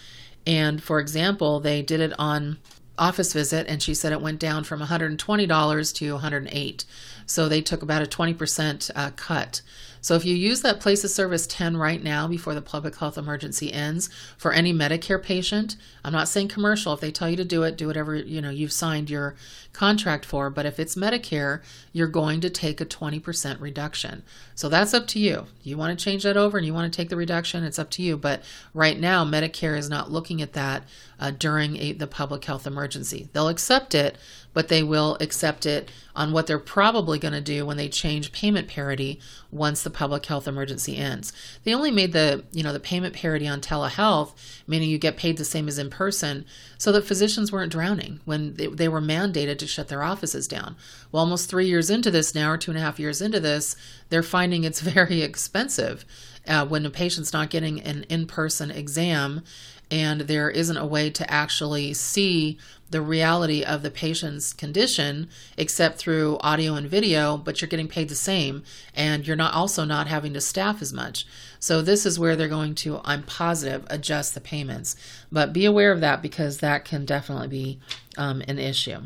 and 0.46 0.82
for 0.82 1.00
example, 1.00 1.60
they 1.60 1.82
did 1.82 2.00
it 2.00 2.14
on 2.18 2.58
office 2.98 3.34
visit 3.34 3.68
and 3.68 3.82
she 3.82 3.94
said 3.94 4.12
it 4.12 4.22
went 4.22 4.40
down 4.40 4.64
from 4.64 4.80
$120 4.80 5.94
to 5.96 6.14
108 6.14 6.86
so 7.26 7.48
they 7.48 7.62
took 7.62 7.82
about 7.82 8.02
a 8.02 8.06
20% 8.06 8.92
uh, 8.96 9.12
cut 9.16 9.62
so 10.02 10.16
if 10.16 10.26
you 10.26 10.36
use 10.36 10.62
that 10.62 10.80
place 10.80 11.04
of 11.04 11.10
service 11.10 11.48
10 11.48 11.78
right 11.78 12.02
now 12.02 12.28
before 12.28 12.54
the 12.54 12.62
public 12.62 12.96
health 12.96 13.18
emergency 13.18 13.74
ends 13.74 14.10
for 14.38 14.52
any 14.52 14.74
Medicare 14.74 15.22
patient, 15.22 15.76
I'm 16.04 16.14
not 16.14 16.28
saying 16.28 16.50
commercial. 16.50 16.94
If 16.94 17.00
they 17.00 17.12
tell 17.12 17.30
you 17.30 17.38
to 17.38 17.46
do 17.46 17.64
it, 17.64 17.78
do 17.78 17.88
whatever 17.88 18.16
you 18.16 18.42
know 18.42 18.50
you've 18.50 18.72
signed 18.72 19.10
your 19.10 19.36
contract 19.74 20.26
for. 20.26 20.50
But 20.50 20.66
if 20.66 20.80
it's 20.80 20.96
Medicare, 20.96 21.62
you're 21.94 22.08
going 22.08 22.42
to 22.42 22.50
take 22.50 22.82
a 22.82 22.86
20% 22.86 23.62
reduction. 23.62 24.24
So 24.56 24.70
that's 24.70 24.94
up 24.94 25.08
to 25.08 25.20
you. 25.20 25.46
You 25.62 25.78
want 25.78 25.98
to 25.98 26.04
change 26.04 26.24
that 26.24 26.36
over 26.36 26.58
and 26.58 26.66
you 26.66 26.74
want 26.74 26.92
to 26.92 26.98
take 26.98 27.10
the 27.10 27.16
reduction, 27.16 27.64
it's 27.64 27.78
up 27.78 27.92
to 27.92 28.02
you. 28.02 28.18
But 28.18 28.44
right 28.74 29.00
now, 29.00 29.24
Medicare 29.24 29.78
is 29.78 29.90
not 29.90 30.12
looking 30.12 30.42
at 30.42 30.54
that 30.54 30.84
uh, 31.20 31.32
during 31.32 31.78
a, 31.78 31.92
the 31.94 32.08
public 32.08 32.44
health 32.46 32.66
emergency. 32.66 33.30
They'll 33.34 33.50
accept 33.50 33.94
it, 33.94 34.18
but 34.54 34.68
they 34.68 34.82
will 34.82 35.18
accept 35.20 35.66
it 35.66 35.92
on 36.16 36.32
what 36.32 36.48
they're 36.48 36.58
probably 36.58 37.20
going 37.20 37.34
to 37.34 37.42
do 37.42 37.66
when 37.66 37.78
they 37.78 37.90
change 37.90 38.32
payment 38.32 38.68
parity 38.68 39.20
once 39.52 39.84
the 39.88 39.98
public 39.98 40.26
health 40.26 40.50
emergency 40.50 40.98
ends. 40.98 41.32
They 41.64 41.74
only 41.74 41.92
made 41.92 42.12
the, 42.12 42.44
you 42.52 42.62
know, 42.62 42.74
the 42.74 42.80
payment 42.80 43.16
parity 43.16 43.48
on 43.48 43.62
telehealth, 43.62 44.34
meaning 44.68 44.90
you 44.90 44.98
get 44.98 45.16
paid 45.16 45.38
the 45.38 45.46
same 45.46 45.70
as 45.70 45.80
in 45.80 45.90
person, 45.90 46.46
so 46.78 46.92
that 46.92 47.06
physicians 47.06 47.52
weren't 47.52 47.72
drowning 47.72 48.20
when 48.26 48.56
they, 48.56 48.68
they 48.68 48.90
were 48.90 49.02
mandated 49.02 49.58
to 49.60 49.68
shut 49.68 49.88
their 49.88 50.04
offices 50.04 50.46
down. 50.46 50.76
Well, 51.12 51.24
almost 51.24 51.50
three 51.50 51.68
years 51.68 51.90
into 51.90 52.12
this 52.12 52.36
now, 52.36 52.52
or 52.52 52.58
two 52.58 52.72
and 52.72 52.78
a 52.78 52.82
half 52.82 53.00
years 53.00 53.22
into 53.22 53.40
this, 53.40 53.78
they're 54.10 54.24
finding 54.24 54.66
it's 54.66 54.82
very 54.98 55.22
expensive 55.22 56.04
uh, 56.46 56.66
when 56.66 56.86
a 56.86 56.90
patient's 56.90 57.32
not 57.32 57.50
getting 57.50 57.82
an 57.82 58.04
in-person 58.10 58.72
exam 58.72 59.44
and 59.90 60.22
there 60.22 60.50
isn't 60.50 60.76
a 60.78 60.86
way 60.86 61.10
to 61.10 61.32
actually 61.32 61.94
see 61.94 62.58
the 62.90 63.02
reality 63.02 63.64
of 63.64 63.82
the 63.82 63.92
patient's 63.92 64.54
condition 64.54 65.30
except 65.58 65.98
through 65.98 66.38
audio 66.42 66.76
and 66.76 66.88
video 66.88 67.38
but 67.38 67.62
you're 67.62 67.68
getting 67.68 67.88
paid 67.88 68.10
the 68.10 68.16
same 68.16 68.64
and 68.96 69.28
you're 69.28 69.36
not 69.36 69.54
also 69.54 69.84
not 69.84 70.08
having 70.08 70.34
to 70.34 70.42
staff 70.42 70.82
as 70.82 70.94
much. 70.94 71.26
So 71.60 71.82
this 71.82 72.06
is 72.06 72.20
where 72.20 72.36
they're 72.36 72.48
going 72.48 72.76
to 72.76 73.02
i'm 73.04 73.24
positive 73.24 73.86
adjust 73.90 74.34
the 74.34 74.42
payments. 74.42 74.96
But 75.32 75.54
be 75.54 75.66
aware 75.66 75.92
of 75.92 76.02
that 76.02 76.22
because 76.22 76.60
that 76.60 76.86
can 76.86 77.06
definitely 77.06 77.48
be 77.48 77.80
um, 78.18 78.42
an 78.48 78.60
issue. 78.60 79.02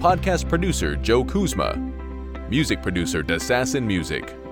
Podcast 0.01 0.49
producer 0.49 0.97
Joe 0.97 1.25
Kuzma. 1.25 1.94
Music 2.51 2.83
producer 2.83 3.23
Dassassin 3.23 3.85
Music. 3.85 4.44